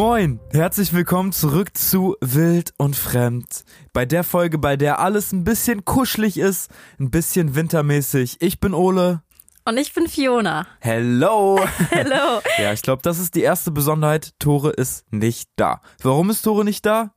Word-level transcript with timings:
Moin, 0.00 0.40
herzlich 0.50 0.94
willkommen 0.94 1.30
zurück 1.30 1.76
zu 1.76 2.16
Wild 2.22 2.72
und 2.78 2.96
Fremd. 2.96 3.66
Bei 3.92 4.06
der 4.06 4.24
Folge, 4.24 4.56
bei 4.56 4.78
der 4.78 4.98
alles 4.98 5.30
ein 5.30 5.44
bisschen 5.44 5.84
kuschelig 5.84 6.38
ist, 6.38 6.70
ein 6.98 7.10
bisschen 7.10 7.54
wintermäßig. 7.54 8.38
Ich 8.40 8.60
bin 8.60 8.72
Ole. 8.72 9.22
Und 9.66 9.76
ich 9.76 9.92
bin 9.92 10.08
Fiona. 10.08 10.66
Hello. 10.80 11.60
Hello. 11.90 12.40
ja, 12.56 12.72
ich 12.72 12.80
glaube, 12.80 13.02
das 13.02 13.18
ist 13.18 13.34
die 13.34 13.42
erste 13.42 13.72
Besonderheit. 13.72 14.30
Tore 14.38 14.70
ist 14.70 15.04
nicht 15.12 15.50
da. 15.56 15.82
Warum 16.02 16.30
ist 16.30 16.40
Tore 16.40 16.64
nicht 16.64 16.86
da? 16.86 17.12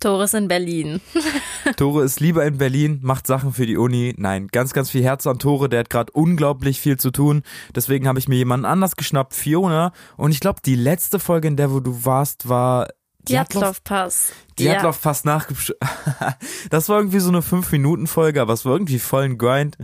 Tore 0.00 0.24
ist 0.24 0.34
in 0.34 0.48
Berlin. 0.48 1.00
Tore 1.76 2.04
ist 2.04 2.20
lieber 2.20 2.44
in 2.44 2.58
Berlin, 2.58 3.00
macht 3.02 3.26
Sachen 3.26 3.52
für 3.52 3.66
die 3.66 3.76
Uni. 3.76 4.14
Nein, 4.16 4.48
ganz, 4.48 4.72
ganz 4.72 4.90
viel 4.90 5.02
Herz 5.02 5.26
an 5.26 5.38
Tore. 5.38 5.68
Der 5.68 5.80
hat 5.80 5.90
gerade 5.90 6.12
unglaublich 6.12 6.80
viel 6.80 6.98
zu 6.98 7.10
tun. 7.10 7.42
Deswegen 7.74 8.06
habe 8.06 8.18
ich 8.18 8.28
mir 8.28 8.36
jemanden 8.36 8.66
anders 8.66 8.96
geschnappt, 8.96 9.34
Fiona. 9.34 9.92
Und 10.16 10.30
ich 10.30 10.40
glaube, 10.40 10.60
die 10.64 10.76
letzte 10.76 11.18
Folge, 11.18 11.48
in 11.48 11.56
der 11.56 11.72
wo 11.72 11.80
du 11.80 12.04
warst, 12.04 12.48
war 12.48 12.88
Djatlov-Pass. 13.28 14.32
Djatlov-Pass 14.58 15.24
ja. 15.24 15.32
nachgesch... 15.32 15.74
das 16.70 16.88
war 16.88 16.98
irgendwie 16.98 17.20
so 17.20 17.28
eine 17.28 17.40
5-Minuten-Folge, 17.40 18.40
aber 18.40 18.52
es 18.52 18.64
war 18.64 18.72
irgendwie 18.72 18.98
voll 18.98 19.24
ein 19.24 19.38
Grind. 19.38 19.76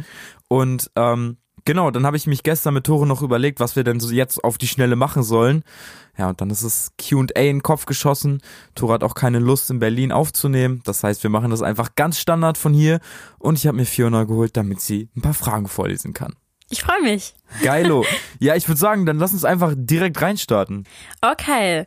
Und 0.48 0.90
ähm, 0.96 1.38
Genau, 1.66 1.90
dann 1.90 2.04
habe 2.04 2.18
ich 2.18 2.26
mich 2.26 2.42
gestern 2.42 2.74
mit 2.74 2.84
Tore 2.84 3.06
noch 3.06 3.22
überlegt, 3.22 3.58
was 3.58 3.74
wir 3.74 3.84
denn 3.84 3.98
so 3.98 4.12
jetzt 4.12 4.44
auf 4.44 4.58
die 4.58 4.68
Schnelle 4.68 4.96
machen 4.96 5.22
sollen. 5.22 5.64
Ja, 6.18 6.28
und 6.28 6.40
dann 6.42 6.50
ist 6.50 6.62
es 6.62 6.92
Q&A 7.00 7.22
in 7.40 7.56
den 7.56 7.62
Kopf 7.62 7.86
geschossen. 7.86 8.42
Tore 8.74 8.92
hat 8.92 9.02
auch 9.02 9.14
keine 9.14 9.38
Lust 9.38 9.70
in 9.70 9.78
Berlin 9.78 10.12
aufzunehmen. 10.12 10.82
Das 10.84 11.02
heißt, 11.02 11.22
wir 11.22 11.30
machen 11.30 11.50
das 11.50 11.62
einfach 11.62 11.94
ganz 11.94 12.18
Standard 12.18 12.58
von 12.58 12.74
hier. 12.74 13.00
Und 13.38 13.58
ich 13.58 13.66
habe 13.66 13.78
mir 13.78 13.86
Fiona 13.86 14.24
geholt, 14.24 14.58
damit 14.58 14.82
sie 14.82 15.08
ein 15.16 15.22
paar 15.22 15.32
Fragen 15.32 15.66
vorlesen 15.66 16.12
kann. 16.12 16.34
Ich 16.74 16.82
freue 16.82 17.02
mich. 17.02 17.34
Geilo. 17.62 18.04
Ja, 18.40 18.56
ich 18.56 18.68
würde 18.68 18.80
sagen, 18.80 19.06
dann 19.06 19.18
lass 19.18 19.32
uns 19.32 19.44
einfach 19.44 19.72
direkt 19.74 20.20
reinstarten. 20.20 20.84
Okay. 21.22 21.86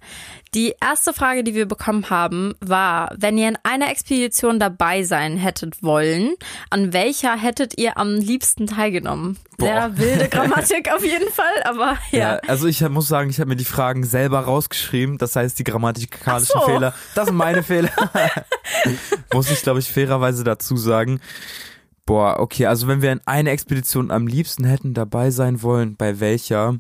Die 0.56 0.74
erste 0.82 1.14
Frage, 1.14 1.44
die 1.44 1.54
wir 1.54 1.68
bekommen 1.68 2.10
haben, 2.10 2.56
war, 2.62 3.14
wenn 3.16 3.38
ihr 3.38 3.50
in 3.50 3.58
einer 3.62 3.92
Expedition 3.92 4.60
dabei 4.60 5.04
sein 5.04 5.38
hättet 5.38 5.84
wollen, 5.84 6.34
an 6.70 6.94
welcher 6.94 7.36
hättet 7.36 7.78
ihr 7.78 7.98
am 7.98 8.16
liebsten 8.16 8.66
teilgenommen? 8.66 9.38
Boah. 9.58 9.68
Sehr 9.68 9.98
wilde 9.98 10.30
Grammatik 10.32 10.92
auf 10.92 11.04
jeden 11.04 11.30
Fall, 11.32 11.62
aber 11.66 11.98
ja. 12.12 12.20
ja 12.20 12.36
also 12.48 12.66
ich 12.66 12.82
muss 12.90 13.10
sagen, 13.10 13.30
ich 13.30 13.40
habe 13.40 13.50
mir 13.50 13.58
die 13.58 13.66
Fragen 13.66 14.04
selber 14.04 14.40
rausgeschrieben. 14.40 15.18
Das 15.18 15.36
heißt, 15.36 15.60
die 15.60 15.66
grammatikalischen 15.66 16.60
so. 16.60 16.66
Fehler, 16.66 16.94
das 17.14 17.28
sind 17.28 17.36
meine 17.36 17.62
Fehler. 17.72 17.92
muss 19.34 19.52
ich, 19.52 19.62
glaube 19.62 19.80
ich, 19.80 19.92
fairerweise 19.92 20.46
dazu 20.46 20.78
sagen. 20.78 21.20
Boah, 22.08 22.40
okay, 22.40 22.68
also 22.68 22.88
wenn 22.88 23.02
wir 23.02 23.12
in 23.12 23.20
einer 23.26 23.52
Expedition 23.52 24.12
am 24.12 24.28
liebsten 24.28 24.64
hätten 24.64 24.94
dabei 24.94 25.30
sein 25.30 25.62
wollen, 25.62 25.98
bei 25.98 26.22
welcher? 26.22 26.80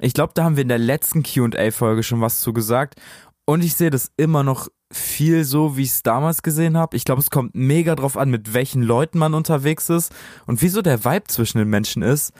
Ich 0.00 0.12
glaube, 0.12 0.34
da 0.34 0.44
haben 0.44 0.56
wir 0.56 0.62
in 0.62 0.68
der 0.68 0.76
letzten 0.76 1.22
QA-Folge 1.22 2.02
schon 2.02 2.20
was 2.20 2.40
zu 2.40 2.52
gesagt. 2.52 3.00
Und 3.46 3.64
ich 3.64 3.74
sehe 3.74 3.88
das 3.88 4.12
immer 4.18 4.42
noch 4.42 4.68
viel 4.92 5.44
so, 5.44 5.78
wie 5.78 5.84
ich 5.84 5.92
es 5.92 6.02
damals 6.02 6.42
gesehen 6.42 6.76
habe. 6.76 6.94
Ich 6.94 7.06
glaube, 7.06 7.22
es 7.22 7.30
kommt 7.30 7.54
mega 7.54 7.94
drauf 7.94 8.18
an, 8.18 8.28
mit 8.28 8.52
welchen 8.52 8.82
Leuten 8.82 9.18
man 9.18 9.32
unterwegs 9.32 9.88
ist 9.88 10.14
und 10.44 10.60
wieso 10.60 10.82
der 10.82 11.06
Vibe 11.06 11.24
zwischen 11.28 11.56
den 11.56 11.70
Menschen 11.70 12.02
ist. 12.02 12.34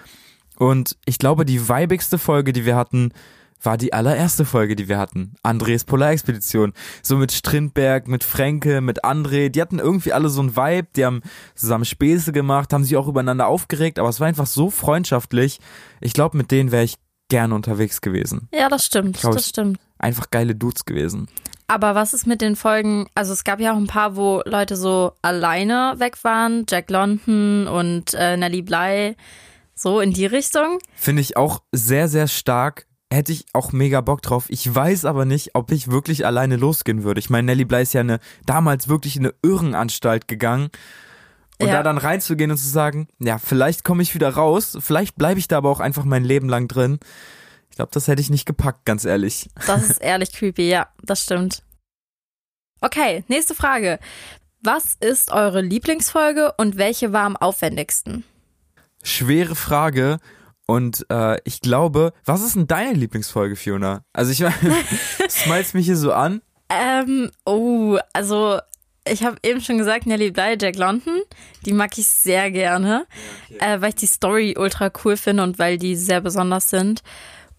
Und 0.58 0.98
ich 1.06 1.18
glaube, 1.18 1.46
die 1.46 1.70
vibigste 1.70 2.18
Folge, 2.18 2.52
die 2.52 2.66
wir 2.66 2.76
hatten, 2.76 3.12
war 3.62 3.76
die 3.76 3.92
allererste 3.92 4.44
Folge, 4.44 4.76
die 4.76 4.88
wir 4.88 4.98
hatten. 4.98 5.34
Andres 5.42 5.84
Polarexpedition. 5.84 6.72
So 7.02 7.16
mit 7.16 7.32
Strindberg, 7.32 8.08
mit 8.08 8.24
Fränke, 8.24 8.80
mit 8.80 9.04
André. 9.04 9.48
Die 9.48 9.60
hatten 9.60 9.78
irgendwie 9.78 10.12
alle 10.12 10.28
so 10.28 10.42
ein 10.42 10.56
Vibe. 10.56 10.88
Die 10.96 11.04
haben 11.04 11.22
zusammen 11.54 11.84
Späße 11.84 12.32
gemacht, 12.32 12.72
haben 12.72 12.84
sich 12.84 12.96
auch 12.96 13.08
übereinander 13.08 13.46
aufgeregt. 13.46 13.98
Aber 13.98 14.08
es 14.08 14.20
war 14.20 14.28
einfach 14.28 14.46
so 14.46 14.70
freundschaftlich. 14.70 15.60
Ich 16.00 16.12
glaube, 16.12 16.36
mit 16.36 16.50
denen 16.50 16.72
wäre 16.72 16.84
ich 16.84 16.96
gerne 17.28 17.54
unterwegs 17.54 18.00
gewesen. 18.00 18.48
Ja, 18.52 18.68
das 18.68 18.86
stimmt. 18.86 19.18
Glaub, 19.20 19.34
das 19.34 19.48
stimmt. 19.48 19.78
Einfach 19.98 20.30
geile 20.30 20.54
Dudes 20.54 20.84
gewesen. 20.84 21.28
Aber 21.68 21.96
was 21.96 22.14
ist 22.14 22.26
mit 22.26 22.41
den 22.41 22.54
Folgen? 22.54 23.08
Also 23.14 23.32
es 23.32 23.42
gab 23.42 23.58
ja 23.58 23.72
auch 23.72 23.76
ein 23.76 23.88
paar, 23.88 24.14
wo 24.14 24.42
Leute 24.44 24.76
so 24.76 25.12
alleine 25.22 25.94
weg 25.98 26.22
waren. 26.22 26.64
Jack 26.69 26.91
London 26.91 27.66
und 27.66 28.14
äh, 28.14 28.36
Nelly 28.36 28.62
Bly. 28.62 29.16
So 29.75 30.00
in 30.00 30.12
die 30.12 30.26
Richtung. 30.26 30.78
Finde 30.94 31.22
ich 31.22 31.36
auch 31.36 31.62
sehr, 31.72 32.08
sehr 32.08 32.28
stark 32.28 32.86
hätte 33.12 33.33
ich 33.33 33.47
auch 33.53 33.72
mega 33.72 34.00
Bock 34.00 34.22
drauf. 34.22 34.47
Ich 34.49 34.72
weiß 34.72 35.05
aber 35.05 35.25
nicht, 35.25 35.55
ob 35.55 35.71
ich 35.71 35.91
wirklich 35.91 36.27
alleine 36.27 36.56
losgehen 36.56 37.05
würde. 37.05 37.21
Ich 37.21 37.31
meine, 37.31 37.47
Nelly 37.47 37.65
Bly 37.65 37.83
ist 37.83 37.94
ja 37.94 38.00
eine, 38.00 38.19
damals 38.44 38.89
wirklich 38.89 39.17
in 39.17 39.27
eine 39.27 39.34
Irrenanstalt 39.43 40.28
gegangen. 40.28 40.71
Und 41.59 41.69
ja. 41.69 41.75
da 41.75 41.83
dann 41.83 41.97
reinzugehen 41.97 42.50
und 42.50 42.59
zu 42.59 42.69
sagen, 42.69 43.09
ja, 43.19 43.39
vielleicht 43.39 43.83
komme 43.83 44.03
ich 44.03 44.15
wieder 44.15 44.28
raus, 44.28 44.77
vielleicht 44.81 45.17
bleibe 45.17 45.39
ich 45.39 45.49
da 45.49 45.56
aber 45.56 45.71
auch 45.71 45.81
einfach 45.81 46.05
mein 46.05 46.22
Leben 46.22 46.50
lang 46.50 46.69
drin. 46.69 46.99
Ich 47.71 47.77
glaube, 47.77 47.91
das 47.94 48.09
hätte 48.09 48.21
ich 48.21 48.28
nicht 48.28 48.44
gepackt, 48.44 48.84
ganz 48.84 49.06
ehrlich. 49.06 49.49
Das 49.67 49.88
ist 49.88 49.99
ehrlich 50.03 50.33
creepy, 50.33 50.69
ja, 50.69 50.88
das 51.03 51.23
stimmt. 51.23 51.62
Okay, 52.83 53.25
nächste 53.28 53.55
Frage. 53.55 53.99
Was 54.62 54.97
ist 55.00 55.31
eure 55.31 55.62
Lieblingsfolge 55.62 56.53
und 56.59 56.77
welche 56.77 57.15
war 57.15 57.25
am 57.25 57.37
aufwendigsten? 57.37 58.25
Schwere 59.03 59.55
Frage 59.55 60.19
und 60.66 61.06
äh, 61.10 61.38
ich 61.44 61.60
glaube, 61.60 62.12
was 62.25 62.43
ist 62.43 62.56
denn 62.56 62.66
deine 62.66 62.93
Lieblingsfolge, 62.93 63.56
Fiona? 63.56 64.03
Also 64.12 64.32
ich 64.32 64.44
smiles 65.28 65.75
mich 65.75 65.87
hier 65.87 65.97
so 65.97 66.12
an. 66.12 66.43
Ähm, 66.69 67.31
oh, 67.44 67.99
also 68.12 68.59
ich 69.09 69.22
habe 69.22 69.37
eben 69.44 69.60
schon 69.60 69.78
gesagt, 69.78 70.06
Nelly 70.06 70.32
Bly, 70.32 70.56
Jack 70.60 70.76
London, 70.76 71.22
die 71.65 71.72
mag 71.72 71.97
ich 71.97 72.09
sehr 72.09 72.50
gerne, 72.50 73.06
okay. 73.49 73.75
äh, 73.75 73.81
weil 73.81 73.91
ich 73.91 73.94
die 73.97 74.06
Story 74.06 74.56
ultra 74.59 74.91
cool 75.05 75.16
finde 75.16 75.44
und 75.44 75.59
weil 75.59 75.78
die 75.78 75.94
sehr 75.94 76.21
besonders 76.21 76.71
sind. 76.71 77.03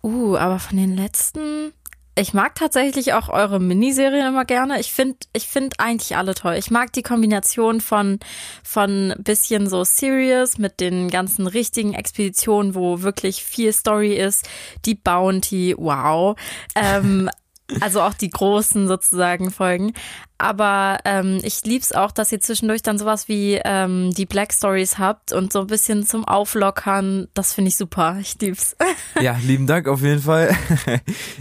Uh, 0.04 0.36
aber 0.36 0.60
von 0.60 0.78
den 0.78 0.96
letzten, 0.96 1.74
ich 2.18 2.34
mag 2.34 2.56
tatsächlich 2.56 3.14
auch 3.14 3.30
eure 3.30 3.60
Miniserien 3.60 4.28
immer 4.28 4.46
gerne. 4.46 4.80
Ich 4.80 4.92
finde, 4.92 5.18
ich 5.34 5.48
finde 5.48 5.78
eigentlich 5.80 6.18
alle 6.18 6.34
toll. 6.34 6.56
Ich 6.58 6.72
mag 6.72 6.92
die 6.94 7.04
Kombination 7.04 7.82
von, 7.82 8.20
von 8.64 9.14
bisschen 9.20 9.70
so 9.70 9.84
serious 9.84 10.58
mit 10.58 10.80
den 10.80 11.10
ganzen 11.10 11.48
richtigen 11.48 11.94
Expeditionen, 11.94 12.76
wo 12.76 13.02
wirklich 13.02 13.44
viel 13.44 13.72
Story 13.72 14.16
ist. 14.16 14.50
Die 14.86 14.96
Bounty, 14.96 15.76
wow. 15.78 16.36
Ähm, 16.76 17.30
also 17.82 18.02
auch 18.02 18.14
die 18.14 18.30
großen 18.30 18.88
sozusagen 18.88 19.52
Folgen. 19.52 19.94
Aber 20.40 21.00
ähm, 21.04 21.40
ich 21.42 21.64
lieb's 21.66 21.92
auch, 21.94 22.12
dass 22.12 22.32
ihr 22.32 22.40
zwischendurch 22.40 22.84
dann 22.84 23.00
sowas 23.00 23.28
wie 23.28 23.60
ähm, 23.66 24.12
die 24.14 24.28
Black 24.28 24.54
Stories 24.54 25.00
habt 25.00 25.34
und 25.34 25.52
so 25.52 25.62
ein 25.62 25.68
bisschen 25.68 26.06
zum 26.06 26.26
Auflockern. 26.26 27.28
Das 27.34 27.54
finde 27.54 27.70
ich 27.70 27.76
super. 27.76 28.18
Ich 28.22 28.40
lieb's. 28.40 28.76
Ja, 29.20 29.36
lieben 29.42 29.66
Dank 29.66 29.88
auf 29.88 30.02
jeden 30.02 30.22
Fall. 30.22 30.56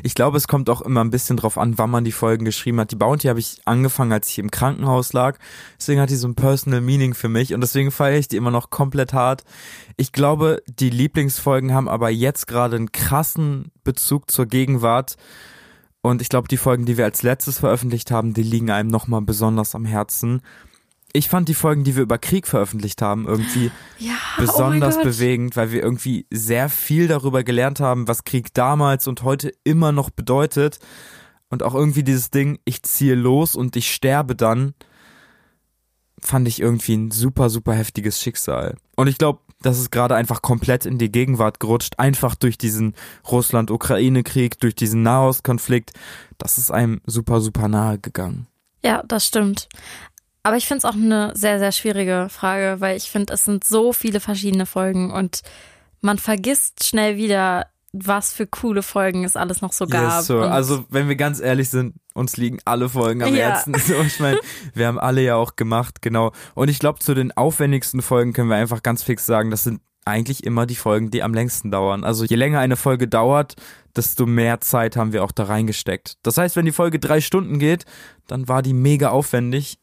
Ich 0.02 0.14
glaube, 0.14 0.38
es 0.38 0.48
kommt 0.48 0.70
auch 0.70 0.80
immer 0.80 1.04
ein 1.04 1.10
bisschen 1.10 1.36
drauf 1.36 1.58
an, 1.58 1.76
wann 1.76 1.90
man 1.90 2.04
die 2.04 2.12
Folgen 2.12 2.46
geschrieben 2.46 2.80
hat. 2.80 2.90
Die 2.90 2.96
Bounty 2.96 3.28
habe 3.28 3.38
ich 3.38 3.58
angefangen, 3.66 4.12
als 4.12 4.30
ich 4.30 4.38
im 4.38 4.50
Krankenhaus 4.50 5.12
lag. 5.12 5.38
Deswegen 5.78 6.00
hat 6.00 6.08
die 6.08 6.16
so 6.16 6.26
ein 6.26 6.34
Personal 6.34 6.80
Meaning 6.80 7.12
für 7.12 7.28
mich 7.28 7.52
und 7.52 7.60
deswegen 7.60 7.90
feiere 7.90 8.18
ich 8.18 8.28
die 8.28 8.36
immer 8.36 8.50
noch 8.50 8.70
komplett 8.70 9.12
hart. 9.12 9.44
Ich 9.98 10.12
glaube, 10.12 10.62
die 10.66 10.88
Lieblingsfolgen 10.88 11.74
haben 11.74 11.88
aber 11.88 12.08
jetzt 12.08 12.46
gerade 12.46 12.76
einen 12.76 12.92
krassen 12.92 13.72
Bezug 13.84 14.30
zur 14.30 14.46
Gegenwart. 14.46 15.16
Und 16.06 16.22
ich 16.22 16.28
glaube, 16.28 16.46
die 16.46 16.56
Folgen, 16.56 16.86
die 16.86 16.96
wir 16.96 17.04
als 17.04 17.24
letztes 17.24 17.58
veröffentlicht 17.58 18.12
haben, 18.12 18.32
die 18.32 18.44
liegen 18.44 18.70
einem 18.70 18.88
nochmal 18.88 19.22
besonders 19.22 19.74
am 19.74 19.84
Herzen. 19.84 20.40
Ich 21.12 21.28
fand 21.28 21.48
die 21.48 21.54
Folgen, 21.54 21.82
die 21.82 21.96
wir 21.96 22.04
über 22.04 22.16
Krieg 22.16 22.46
veröffentlicht 22.46 23.02
haben, 23.02 23.26
irgendwie 23.26 23.72
ja, 23.98 24.12
oh 24.38 24.42
besonders 24.42 24.98
oh 24.98 25.02
bewegend, 25.02 25.56
weil 25.56 25.72
wir 25.72 25.82
irgendwie 25.82 26.24
sehr 26.30 26.68
viel 26.68 27.08
darüber 27.08 27.42
gelernt 27.42 27.80
haben, 27.80 28.06
was 28.06 28.22
Krieg 28.22 28.54
damals 28.54 29.08
und 29.08 29.24
heute 29.24 29.52
immer 29.64 29.90
noch 29.90 30.10
bedeutet. 30.10 30.78
Und 31.48 31.64
auch 31.64 31.74
irgendwie 31.74 32.04
dieses 32.04 32.30
Ding, 32.30 32.60
ich 32.64 32.84
ziehe 32.84 33.16
los 33.16 33.56
und 33.56 33.74
ich 33.74 33.92
sterbe 33.92 34.36
dann, 34.36 34.74
fand 36.20 36.48
ich 36.48 36.60
irgendwie 36.60 36.96
ein 36.96 37.10
super, 37.10 37.50
super 37.50 37.74
heftiges 37.74 38.20
Schicksal. 38.20 38.76
Und 38.96 39.08
ich 39.08 39.18
glaube, 39.18 39.40
das 39.62 39.78
ist 39.78 39.90
gerade 39.90 40.14
einfach 40.14 40.42
komplett 40.42 40.86
in 40.86 40.98
die 40.98 41.10
Gegenwart 41.10 41.60
gerutscht, 41.60 41.94
einfach 41.98 42.34
durch 42.34 42.58
diesen 42.58 42.94
Russland-Ukraine-Krieg, 43.30 44.60
durch 44.60 44.74
diesen 44.74 45.02
Nahostkonflikt. 45.02 45.92
Das 46.38 46.58
ist 46.58 46.70
einem 46.70 47.00
super, 47.06 47.40
super 47.40 47.68
nahe 47.68 47.98
gegangen. 47.98 48.46
Ja, 48.82 49.02
das 49.02 49.26
stimmt. 49.26 49.68
Aber 50.42 50.56
ich 50.56 50.66
finde 50.66 50.78
es 50.78 50.84
auch 50.84 50.94
eine 50.94 51.32
sehr, 51.34 51.58
sehr 51.58 51.72
schwierige 51.72 52.28
Frage, 52.30 52.80
weil 52.80 52.96
ich 52.96 53.10
finde, 53.10 53.34
es 53.34 53.44
sind 53.44 53.64
so 53.64 53.92
viele 53.92 54.20
verschiedene 54.20 54.66
Folgen 54.66 55.10
und 55.10 55.42
man 56.00 56.18
vergisst 56.18 56.84
schnell 56.84 57.16
wieder, 57.16 57.66
was 58.04 58.32
für 58.32 58.46
coole 58.46 58.82
Folgen 58.82 59.24
es 59.24 59.36
alles 59.36 59.62
noch 59.62 59.72
so 59.72 59.86
gab. 59.86 60.18
Yes, 60.18 60.26
so. 60.26 60.40
Also, 60.40 60.84
wenn 60.88 61.08
wir 61.08 61.16
ganz 61.16 61.40
ehrlich 61.40 61.70
sind, 61.70 61.94
uns 62.14 62.36
liegen 62.36 62.58
alle 62.64 62.88
Folgen 62.88 63.22
am 63.22 63.34
ja. 63.34 63.48
Herzen. 63.48 63.74
So, 63.86 63.94
ich 64.00 64.20
meine, 64.20 64.40
wir 64.74 64.86
haben 64.86 64.98
alle 64.98 65.22
ja 65.22 65.36
auch 65.36 65.56
gemacht, 65.56 66.02
genau. 66.02 66.32
Und 66.54 66.68
ich 66.68 66.78
glaube, 66.78 66.98
zu 66.98 67.14
den 67.14 67.36
aufwendigsten 67.36 68.02
Folgen 68.02 68.32
können 68.32 68.48
wir 68.48 68.56
einfach 68.56 68.82
ganz 68.82 69.02
fix 69.02 69.26
sagen, 69.26 69.50
das 69.50 69.64
sind 69.64 69.80
eigentlich 70.06 70.44
immer 70.44 70.66
die 70.66 70.76
Folgen, 70.76 71.10
die 71.10 71.22
am 71.22 71.34
längsten 71.34 71.70
dauern. 71.70 72.04
Also 72.04 72.24
je 72.24 72.36
länger 72.36 72.60
eine 72.60 72.76
Folge 72.76 73.08
dauert, 73.08 73.56
desto 73.96 74.24
mehr 74.24 74.60
Zeit 74.60 74.96
haben 74.96 75.12
wir 75.12 75.24
auch 75.24 75.32
da 75.32 75.44
reingesteckt. 75.44 76.14
Das 76.22 76.38
heißt, 76.38 76.56
wenn 76.56 76.64
die 76.64 76.72
Folge 76.72 76.98
drei 76.98 77.20
Stunden 77.20 77.58
geht, 77.58 77.84
dann 78.26 78.48
war 78.48 78.62
die 78.62 78.72
mega 78.72 79.10
aufwendig. 79.10 79.78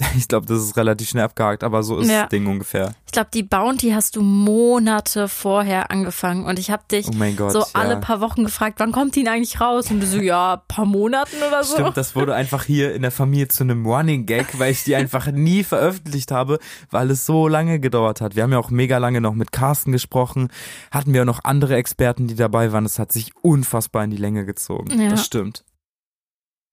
Ich 0.16 0.26
glaube, 0.28 0.46
das 0.46 0.58
ist 0.60 0.76
relativ 0.76 1.08
schnell 1.08 1.24
abgehakt, 1.24 1.62
aber 1.64 1.82
so 1.84 1.98
ist 1.98 2.08
Ja. 2.10 2.22
das 2.22 2.30
Ding 2.30 2.46
ungefähr. 2.46 2.94
Ich 3.06 3.12
glaube, 3.12 3.30
die 3.32 3.42
Bounty 3.44 3.90
hast 3.90 4.16
du 4.16 4.22
Monate 4.22 5.28
vorher 5.28 5.90
angefangen 5.92 6.44
und 6.46 6.58
ich 6.58 6.70
habe 6.70 6.82
dich 6.90 7.06
Oh 7.08 7.12
mein 7.14 7.36
Gott. 7.36 7.52
so 7.52 7.60
ja. 7.60 7.66
alle 7.74 7.98
paar 7.98 8.20
Wochen 8.20 8.42
gefragt, 8.44 8.80
wann 8.80 8.90
kommt 8.90 9.14
die 9.14 9.22
denn 9.22 9.32
eigentlich 9.32 9.60
raus? 9.60 9.90
Und 9.92 10.00
du 10.00 10.06
so, 10.06 10.18
ja, 10.18 10.56
paar 10.68 10.84
Monaten 10.84 11.36
oder 11.46 11.62
so. 11.62 11.74
Stimmt, 11.74 11.96
das 11.96 12.16
wurde 12.16 12.34
einfach 12.34 12.64
hier 12.64 12.92
in 12.94 13.02
der 13.02 13.12
Familie 13.12 13.46
zu 13.48 13.62
einem 13.62 13.86
Running 13.86 14.26
Gag, 14.26 14.58
weil 14.58 14.72
ich 14.72 14.82
die 14.82 14.96
einfach 14.96 15.28
nie 15.30 15.62
veröffentlicht 15.62 16.32
habe, 16.32 16.58
weil 16.90 17.10
es 17.12 17.24
so 17.24 17.46
lange 17.46 17.78
gedauert 17.78 18.20
hat. 18.20 18.34
Wir 18.34 18.42
haben 18.42 18.52
ja 18.52 18.58
auch 18.58 18.70
mega 18.70 18.98
lange 18.98 19.20
noch 19.20 19.34
mit 19.34 19.52
Carsten 19.52 19.92
gesprochen, 19.92 20.48
hatten 20.90 21.12
wir 21.14 21.22
auch 21.22 21.26
noch 21.26 21.44
andere 21.44 21.76
Experten, 21.76 22.26
die 22.26 22.34
dabei 22.34 22.72
waren. 22.72 22.84
Es 22.84 22.98
hat 22.98 23.12
sich 23.12 23.30
unfassbar 23.42 24.02
in 24.04 24.10
die 24.10 24.16
Länge 24.16 24.44
gezogen. 24.44 25.00
Ja. 25.00 25.08
Das 25.10 25.24
stimmt. 25.24 25.64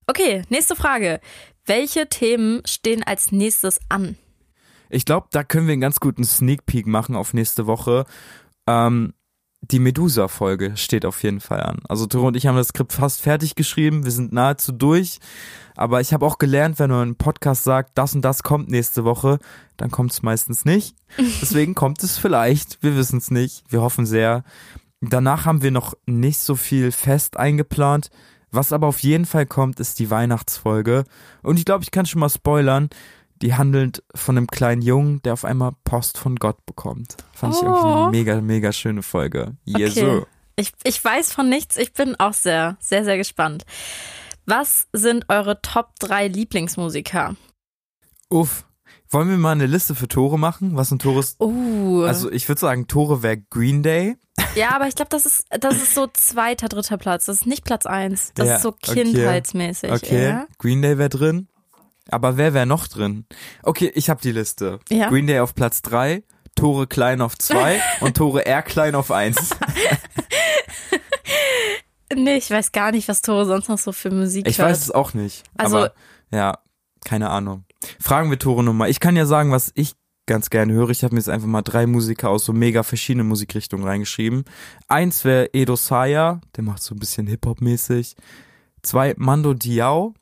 Okay, 0.08 0.42
nächste 0.50 0.76
Frage. 0.76 1.20
Welche 1.66 2.08
Themen 2.08 2.62
stehen 2.66 3.04
als 3.04 3.32
nächstes 3.32 3.80
an? 3.90 4.18
Ich 4.90 5.06
glaube, 5.06 5.28
da 5.32 5.44
können 5.44 5.68
wir 5.68 5.74
einen 5.74 5.82
ganz 5.82 6.00
guten 6.00 6.24
Sneak 6.24 6.66
Peek 6.66 6.86
machen 6.86 7.16
auf 7.16 7.34
nächste 7.34 7.66
Woche. 7.66 8.06
Ähm, 8.68 9.14
die 9.62 9.80
Medusa-Folge 9.80 10.76
steht 10.76 11.06
auf 11.06 11.22
jeden 11.24 11.40
Fall 11.40 11.62
an. 11.62 11.80
Also 11.88 12.08
Tore 12.08 12.28
und 12.28 12.36
ich 12.36 12.48
haben 12.48 12.56
das 12.56 12.70
Skript 12.70 12.94
fast 12.94 13.22
fertig 13.22 13.56
geschrieben. 13.56 14.04
Wir 14.04 14.12
sind 14.12 14.34
nahezu 14.34 14.72
durch. 14.72 15.20
Aber 15.76 16.02
ich 16.02 16.14
habe 16.14 16.26
auch 16.26 16.40
gelernt, 16.40 16.80
wenn 16.80 16.90
man 16.90 17.02
einen 17.02 17.16
Podcast 17.16 17.64
sagt, 17.64 17.98
das 17.98 18.16
und 18.16 18.22
das 18.24 18.44
kommt 18.44 18.70
nächste 18.70 19.04
Woche, 19.06 19.40
dann 19.78 19.92
kommt 19.92 20.12
es 20.12 20.22
meistens 20.24 20.66
nicht. 20.66 20.96
Deswegen 21.18 21.76
kommt 21.76 22.04
es 22.04 22.18
vielleicht. 22.18 22.82
Wir 22.82 22.96
wissen 22.98 23.20
es 23.20 23.32
nicht. 23.32 23.64
Wir 23.70 23.82
hoffen 23.82 24.06
sehr. 24.06 24.44
Danach 25.00 25.46
haben 25.46 25.62
wir 25.62 25.72
noch 25.72 25.94
nicht 26.06 26.40
so 26.40 26.56
viel 26.56 26.92
fest 26.92 27.38
eingeplant. 27.38 28.10
Was 28.52 28.74
aber 28.74 28.88
auf 28.88 29.00
jeden 29.00 29.26
Fall 29.26 29.46
kommt, 29.46 29.80
ist 29.80 30.00
die 30.00 30.10
Weihnachtsfolge. 30.10 31.06
Und 31.42 31.58
ich 31.58 31.66
glaube, 31.66 31.84
ich 31.84 31.92
kann 31.92 32.06
schon 32.06 32.20
mal 32.20 32.30
spoilern. 32.30 32.90
Die 33.42 33.56
handelt 33.56 34.04
von 34.14 34.38
einem 34.38 34.48
kleinen 34.48 34.82
Jungen, 34.82 35.22
der 35.24 35.34
auf 35.34 35.46
einmal 35.46 35.72
Post 35.84 36.18
von 36.18 36.36
Gott 36.36 36.64
bekommt. 36.66 37.16
Fand 37.34 37.56
ich 37.56 37.62
irgendwie 37.64 37.82
Oh. 37.88 38.02
eine 38.04 38.12
mega, 38.12 38.42
mega 38.42 38.72
schöne 38.72 39.02
Folge. 39.02 39.56
Jesu. 39.64 40.02
Okay. 40.06 40.26
Ich, 40.58 40.74
ich 40.84 41.04
weiß 41.04 41.32
von 41.34 41.50
nichts. 41.50 41.78
Ich 41.78 41.94
bin 41.94 42.20
auch 42.20 42.34
sehr, 42.34 42.78
sehr, 42.80 43.04
sehr 43.04 43.18
gespannt. 43.18 43.64
Was 44.46 44.88
sind 44.94 45.26
eure 45.30 45.62
Top 45.62 45.98
3 46.00 46.28
Lieblingsmusiker? 46.28 47.36
Uff. 48.30 48.66
Wollen 49.12 49.30
wir 49.30 49.38
mal 49.38 49.52
eine 49.52 49.66
Liste 49.66 49.94
für 49.94 50.08
Tore 50.08 50.40
machen? 50.40 50.76
Was 50.78 50.90
sind 50.90 51.02
Tores? 51.02 51.36
Uh. 51.40 52.04
Also 52.04 52.32
ich 52.32 52.48
würde 52.48 52.62
sagen, 52.62 52.88
Tore 52.88 53.22
wäre 53.22 53.38
Green 53.38 53.84
Day. 53.84 54.16
ja, 54.56 54.74
aber 54.74 54.88
ich 54.88 54.96
glaube, 54.96 55.10
das 55.10 55.26
ist, 55.26 55.46
das 55.50 55.76
ist 55.76 55.94
so 55.94 56.08
zweiter, 56.14 56.70
dritter 56.70 56.98
Platz. 56.98 57.26
Das 57.26 57.38
ist 57.38 57.46
nicht 57.46 57.66
Platz 57.66 57.86
eins. 57.86 58.32
Das 58.36 58.48
Ja, 58.48 58.56
ist 58.56 58.62
so 58.62 58.70
okay. 58.70 59.04
kindheitsmäßig. 59.04 59.92
Okay, 59.92 60.24
Ja? 60.30 60.48
Green 60.60 60.82
Day 60.82 60.98
wäre 60.98 61.10
drin. 61.10 61.50
Aber 62.10 62.38
wer 62.38 62.54
wäre 62.54 62.66
noch 62.66 62.88
drin? 62.88 63.26
Okay, 63.64 63.92
ich 63.96 64.10
habe 64.10 64.22
die 64.22 64.32
Liste. 64.32 64.80
Ja. 64.90 65.10
Green 65.10 65.28
Day 65.28 65.40
auf 65.40 65.56
Platz 65.56 65.82
3, 65.82 66.24
Tore 66.56 66.88
Klein 66.88 67.22
auf 67.22 67.38
2 67.38 67.80
und 68.02 68.16
Tore 68.18 68.46
R 68.46 68.62
Klein 68.64 68.96
auf 68.96 69.12
1. 69.12 69.38
Nee, 72.14 72.36
ich 72.36 72.52
weiß 72.52 72.74
gar 72.74 72.92
nicht, 72.92 73.08
was 73.08 73.22
Tore 73.22 73.46
sonst 73.46 73.70
noch 73.70 73.78
so 73.78 73.94
für 73.94 74.12
Musik 74.12 74.46
Ich 74.46 74.58
hört. 74.58 74.70
weiß 74.70 74.80
es 74.82 74.92
auch 74.92 75.14
nicht. 75.14 75.44
Also- 75.58 75.78
aber 75.78 75.94
ja, 76.30 76.58
keine 77.06 77.30
Ahnung. 77.30 77.64
Fragen 78.00 78.30
wir 78.30 78.40
Tore 78.40 78.64
nochmal. 78.64 78.90
Ich 78.90 79.00
kann 79.00 79.16
ja 79.16 79.26
sagen, 79.26 79.52
was 79.52 79.72
ich 79.76 79.94
ganz 80.28 80.50
gerne 80.50 80.74
höre. 80.74 80.90
Ich 80.90 81.04
habe 81.04 81.14
mir 81.16 81.20
jetzt 81.20 81.30
einfach 81.30 81.48
mal 81.48 81.62
drei 81.62 81.88
Musiker 81.88 82.30
aus 82.30 82.46
so 82.46 82.54
mega 82.54 82.84
verschiedenen 82.84 83.28
Musikrichtungen 83.28 83.86
reingeschrieben. 83.86 84.46
Eins 84.88 85.26
wäre 85.26 85.50
Edo 85.54 85.76
Saya, 85.76 86.42
der 86.56 86.64
macht 86.64 86.82
so 86.84 86.96
ein 86.96 87.00
bisschen 87.00 87.28
Hip-Hop-mäßig. 87.28 88.16
Zwei, 88.84 89.14
Mando 89.18 89.54
Diao. 89.54 90.14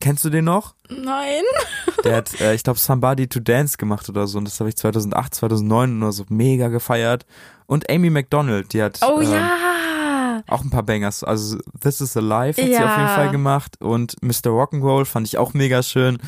Kennst 0.00 0.24
du 0.24 0.30
den 0.30 0.44
noch? 0.46 0.74
Nein. 0.88 1.42
Der 2.04 2.16
hat, 2.16 2.40
äh, 2.40 2.54
ich 2.54 2.62
glaube, 2.62 2.78
Somebody 2.78 3.26
to 3.26 3.40
Dance 3.40 3.76
gemacht 3.76 4.08
oder 4.08 4.26
so. 4.28 4.38
Und 4.38 4.46
das 4.46 4.60
habe 4.60 4.68
ich 4.70 4.76
2008, 4.76 5.34
2009 5.34 6.02
oder 6.02 6.12
so 6.12 6.24
mega 6.28 6.68
gefeiert. 6.68 7.26
Und 7.66 7.90
Amy 7.90 8.08
McDonald, 8.08 8.72
die 8.72 8.82
hat 8.82 9.00
Oh 9.02 9.20
ähm, 9.20 9.32
ja. 9.32 10.42
auch 10.46 10.62
ein 10.62 10.70
paar 10.70 10.84
Bangers. 10.84 11.24
Also 11.24 11.58
This 11.80 12.00
is 12.00 12.16
Alive 12.16 12.60
hat 12.62 12.68
sie 12.68 12.72
Ja. 12.72 12.84
auf 12.92 12.96
jeden 12.96 13.08
Fall 13.08 13.30
gemacht. 13.30 13.76
Und 13.80 14.14
Mr. 14.22 14.50
Rock'n'Roll 14.50 15.04
fand 15.04 15.26
ich 15.26 15.36
auch 15.38 15.52
mega 15.54 15.82
schön. 15.82 16.18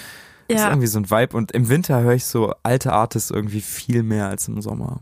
Das 0.52 0.60
ist 0.60 0.64
Ja. 0.66 0.70
irgendwie 0.70 0.86
so 0.86 0.98
ein 0.98 1.10
Vibe. 1.10 1.36
Und 1.36 1.52
im 1.52 1.68
Winter 1.68 2.00
höre 2.00 2.14
ich 2.14 2.24
so 2.24 2.54
alte 2.62 2.92
Artists 2.92 3.30
irgendwie 3.30 3.60
viel 3.60 4.02
mehr 4.02 4.26
als 4.28 4.48
im 4.48 4.60
Sommer. 4.60 5.00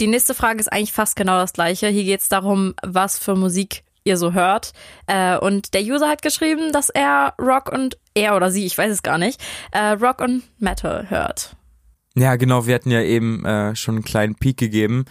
Die 0.00 0.06
nächste 0.08 0.34
Frage 0.34 0.58
ist 0.60 0.72
eigentlich 0.72 0.92
fast 0.92 1.14
genau 1.16 1.38
das 1.38 1.52
gleiche. 1.52 1.86
Hier 1.88 2.04
geht 2.04 2.20
es 2.20 2.28
darum, 2.28 2.74
was 2.82 3.18
für 3.18 3.36
Musik 3.36 3.84
ihr 4.02 4.16
so 4.18 4.32
hört. 4.32 4.72
Äh, 5.06 5.38
und 5.38 5.72
der 5.74 5.82
User 5.82 6.08
hat 6.08 6.20
geschrieben, 6.22 6.72
dass 6.72 6.90
er 6.90 7.34
Rock 7.40 7.70
und 7.72 7.96
er 8.14 8.36
oder 8.36 8.50
sie, 8.50 8.66
ich 8.66 8.76
weiß 8.76 8.90
es 8.92 9.02
gar 9.02 9.18
nicht, 9.18 9.40
äh, 9.72 9.90
Rock 9.92 10.20
und 10.20 10.42
Metal 10.60 11.08
hört. 11.10 11.56
Ja, 12.16 12.36
genau. 12.36 12.66
Wir 12.66 12.74
hatten 12.74 12.90
ja 12.90 13.02
eben 13.02 13.44
äh, 13.44 13.74
schon 13.74 13.96
einen 13.96 14.04
kleinen 14.04 14.36
Peak 14.36 14.56
gegeben. 14.56 15.04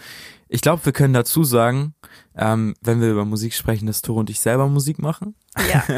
Ich 0.48 0.60
glaube, 0.60 0.84
wir 0.84 0.92
können 0.92 1.12
dazu 1.12 1.44
sagen, 1.44 1.94
ähm, 2.36 2.74
wenn 2.80 3.00
wir 3.00 3.10
über 3.10 3.24
Musik 3.24 3.54
sprechen, 3.54 3.86
dass 3.86 4.02
Tore 4.02 4.20
und 4.20 4.30
ich 4.30 4.40
selber 4.40 4.68
Musik 4.68 4.98
machen. 4.98 5.34
Ja. 5.72 5.84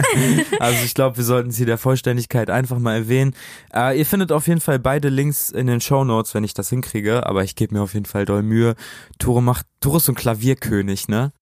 Also 0.60 0.84
ich 0.84 0.94
glaube, 0.94 1.18
wir 1.18 1.24
sollten 1.24 1.50
sie 1.50 1.66
der 1.66 1.78
Vollständigkeit 1.78 2.50
einfach 2.50 2.78
mal 2.78 2.94
erwähnen. 2.96 3.34
Äh, 3.74 3.98
ihr 3.98 4.06
findet 4.06 4.32
auf 4.32 4.48
jeden 4.48 4.60
Fall 4.60 4.78
beide 4.78 5.08
Links 5.08 5.50
in 5.50 5.66
den 5.66 5.80
Show 5.80 6.04
Notes, 6.04 6.34
wenn 6.34 6.44
ich 6.44 6.54
das 6.54 6.70
hinkriege. 6.70 7.26
Aber 7.26 7.44
ich 7.44 7.54
gebe 7.54 7.74
mir 7.74 7.82
auf 7.82 7.94
jeden 7.94 8.06
Fall 8.06 8.24
doll 8.24 8.42
Mühe. 8.42 8.74
Tore 9.18 9.42
macht, 9.42 9.66
Tore 9.80 9.98
ist 9.98 10.06
so 10.06 10.12
ein 10.12 10.16
Klavierkönig, 10.16 11.08
ne? 11.08 11.32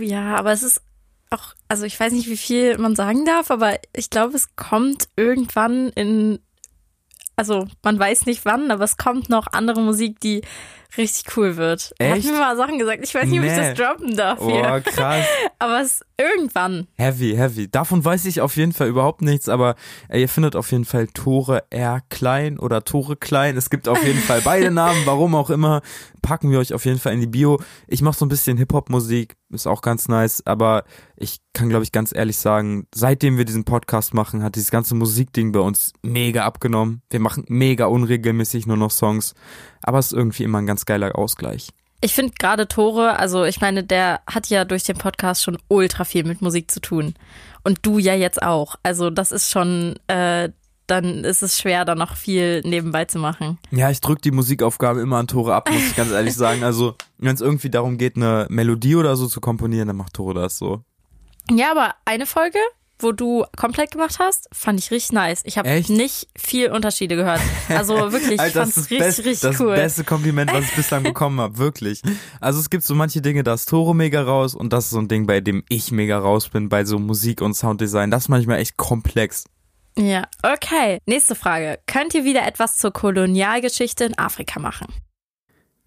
ja, 0.00 0.36
aber 0.36 0.52
es 0.52 0.62
ist 0.62 0.82
auch, 1.30 1.54
also 1.68 1.84
ich 1.84 1.98
weiß 1.98 2.12
nicht, 2.12 2.28
wie 2.28 2.36
viel 2.36 2.78
man 2.78 2.96
sagen 2.96 3.24
darf, 3.24 3.50
aber 3.50 3.78
ich 3.94 4.10
glaube, 4.10 4.36
es 4.36 4.56
kommt 4.56 5.08
irgendwann 5.16 5.90
in, 5.90 6.38
also 7.38 7.66
man 7.84 7.98
weiß 7.98 8.26
nicht 8.26 8.44
wann, 8.44 8.70
aber 8.72 8.82
es 8.82 8.96
kommt 8.96 9.28
noch 9.28 9.46
andere 9.52 9.80
Musik, 9.80 10.18
die 10.20 10.42
richtig 10.96 11.36
cool 11.36 11.56
wird. 11.56 11.92
Er 11.98 12.10
hat 12.12 12.18
Echt? 12.18 12.26
mir 12.28 12.38
mal 12.38 12.56
Sachen 12.56 12.78
gesagt, 12.78 13.00
ich 13.04 13.14
weiß 13.14 13.26
nicht, 13.28 13.38
ob 13.40 13.44
ich 13.46 13.52
Nee. 13.52 13.56
das 13.56 13.74
droppen 13.78 14.16
darf 14.16 14.38
Oh, 14.40 14.50
hier. 14.50 14.80
krass. 14.80 15.24
Aber 15.58 15.80
es 15.82 16.00
irgendwann. 16.16 16.86
Heavy, 16.96 17.34
heavy. 17.36 17.68
Davon 17.70 18.04
weiß 18.04 18.24
ich 18.24 18.40
auf 18.40 18.56
jeden 18.56 18.72
Fall 18.72 18.88
überhaupt 18.88 19.22
nichts, 19.22 19.48
aber 19.48 19.76
äh, 20.08 20.20
ihr 20.20 20.28
findet 20.28 20.56
auf 20.56 20.72
jeden 20.72 20.84
Fall 20.84 21.06
Tore 21.06 21.62
R 21.70 22.00
Klein 22.10 22.58
oder 22.58 22.82
Tore 22.84 23.16
Klein. 23.16 23.56
Es 23.56 23.70
gibt 23.70 23.86
auf 23.88 24.02
jeden 24.04 24.18
Fall 24.18 24.40
beide 24.42 24.70
Namen, 24.72 25.00
warum 25.04 25.36
auch 25.36 25.50
immer. 25.50 25.80
Packen 26.22 26.50
wir 26.50 26.58
euch 26.58 26.74
auf 26.74 26.84
jeden 26.86 26.98
Fall 26.98 27.12
in 27.12 27.20
die 27.20 27.28
Bio. 27.28 27.60
Ich 27.86 28.02
mache 28.02 28.18
so 28.18 28.26
ein 28.26 28.28
bisschen 28.28 28.56
Hip-Hop-Musik, 28.58 29.36
ist 29.50 29.68
auch 29.68 29.80
ganz 29.80 30.08
nice, 30.08 30.42
aber 30.44 30.82
ich 31.16 31.38
kann, 31.52 31.68
glaube 31.68 31.84
ich, 31.84 31.92
ganz 31.92 32.12
ehrlich 32.12 32.36
sagen, 32.38 32.88
seitdem 32.92 33.38
wir 33.38 33.44
diesen 33.44 33.64
Podcast 33.64 34.12
machen, 34.12 34.42
hat 34.42 34.56
dieses 34.56 34.72
ganze 34.72 34.96
Musikding 34.96 35.52
bei 35.52 35.60
uns 35.60 35.92
mega 36.02 36.44
abgenommen. 36.44 37.02
Wir 37.10 37.20
machen 37.20 37.44
mega 37.48 37.86
unregelmäßig 37.86 38.66
nur 38.66 38.76
noch 38.76 38.90
Songs, 38.90 39.34
aber 39.82 40.00
es 40.00 40.06
ist 40.06 40.12
irgendwie 40.14 40.42
immer 40.42 40.58
ein 40.58 40.66
ganz 40.66 40.77
geiler 40.86 41.16
Ausgleich. 41.18 41.68
Ich 42.00 42.14
finde 42.14 42.34
gerade 42.38 42.68
Tore, 42.68 43.18
also 43.18 43.44
ich 43.44 43.60
meine, 43.60 43.82
der 43.82 44.20
hat 44.26 44.48
ja 44.48 44.64
durch 44.64 44.84
den 44.84 44.96
Podcast 44.96 45.42
schon 45.42 45.58
ultra 45.66 46.04
viel 46.04 46.24
mit 46.24 46.42
Musik 46.42 46.70
zu 46.70 46.80
tun. 46.80 47.14
Und 47.64 47.80
du 47.82 47.98
ja 47.98 48.14
jetzt 48.14 48.40
auch. 48.40 48.76
Also 48.84 49.10
das 49.10 49.32
ist 49.32 49.50
schon, 49.50 49.98
äh, 50.06 50.50
dann 50.86 51.24
ist 51.24 51.42
es 51.42 51.58
schwer, 51.58 51.84
da 51.84 51.94
noch 51.94 52.16
viel 52.16 52.62
nebenbei 52.62 53.04
zu 53.04 53.18
machen. 53.18 53.58
Ja, 53.70 53.90
ich 53.90 54.00
drück 54.00 54.22
die 54.22 54.30
Musikaufgabe 54.30 55.00
immer 55.00 55.18
an 55.18 55.26
Tore 55.26 55.54
ab, 55.54 55.68
muss 55.70 55.82
ich 55.82 55.96
ganz 55.96 56.10
ehrlich 56.12 56.34
sagen. 56.36 56.64
Also, 56.64 56.94
wenn 57.18 57.34
es 57.34 57.40
irgendwie 57.40 57.70
darum 57.70 57.98
geht, 57.98 58.16
eine 58.16 58.46
Melodie 58.48 58.96
oder 58.96 59.14
so 59.16 59.26
zu 59.26 59.40
komponieren, 59.40 59.88
dann 59.88 59.96
macht 59.96 60.14
Tore 60.14 60.34
das 60.34 60.56
so. 60.56 60.82
Ja, 61.50 61.70
aber 61.72 61.94
eine 62.04 62.26
Folge, 62.26 62.58
wo 62.98 63.12
du 63.12 63.44
komplett 63.56 63.92
gemacht 63.92 64.18
hast, 64.18 64.48
fand 64.52 64.78
ich 64.80 64.90
richtig 64.90 65.12
nice. 65.12 65.42
Ich 65.44 65.58
habe 65.58 65.68
nicht 65.88 66.28
viel 66.36 66.70
Unterschiede 66.70 67.16
gehört. 67.16 67.40
Also 67.68 67.94
wirklich, 68.12 68.32
ich 68.32 68.40
Alter, 68.40 68.60
das 68.60 68.76
ist 68.76 68.90
richtig, 68.90 68.98
best, 68.98 69.18
richtig 69.24 69.40
das 69.40 69.60
cool. 69.60 69.74
beste 69.74 70.04
Kompliment, 70.04 70.52
was 70.52 70.64
ich 70.64 70.74
bislang 70.74 71.02
bekommen 71.02 71.40
habe, 71.40 71.58
wirklich. 71.58 72.02
Also 72.40 72.60
es 72.60 72.70
gibt 72.70 72.84
so 72.84 72.94
manche 72.94 73.20
Dinge, 73.20 73.42
da 73.42 73.54
ist 73.54 73.68
Tore 73.68 73.94
mega 73.94 74.22
raus 74.22 74.54
und 74.54 74.72
das 74.72 74.86
ist 74.86 74.90
so 74.90 74.98
ein 74.98 75.08
Ding, 75.08 75.26
bei 75.26 75.40
dem 75.40 75.64
ich 75.68 75.92
mega 75.92 76.18
raus 76.18 76.48
bin, 76.48 76.68
bei 76.68 76.84
so 76.84 76.98
Musik 76.98 77.40
und 77.40 77.54
Sounddesign. 77.54 78.10
Das 78.10 78.24
ist 78.24 78.28
manchmal 78.28 78.58
echt 78.58 78.76
komplex. 78.76 79.44
Ja, 79.96 80.28
okay. 80.42 80.98
Nächste 81.06 81.34
Frage. 81.34 81.80
Könnt 81.86 82.14
ihr 82.14 82.24
wieder 82.24 82.46
etwas 82.46 82.76
zur 82.76 82.92
Kolonialgeschichte 82.92 84.04
in 84.04 84.16
Afrika 84.16 84.60
machen? 84.60 84.86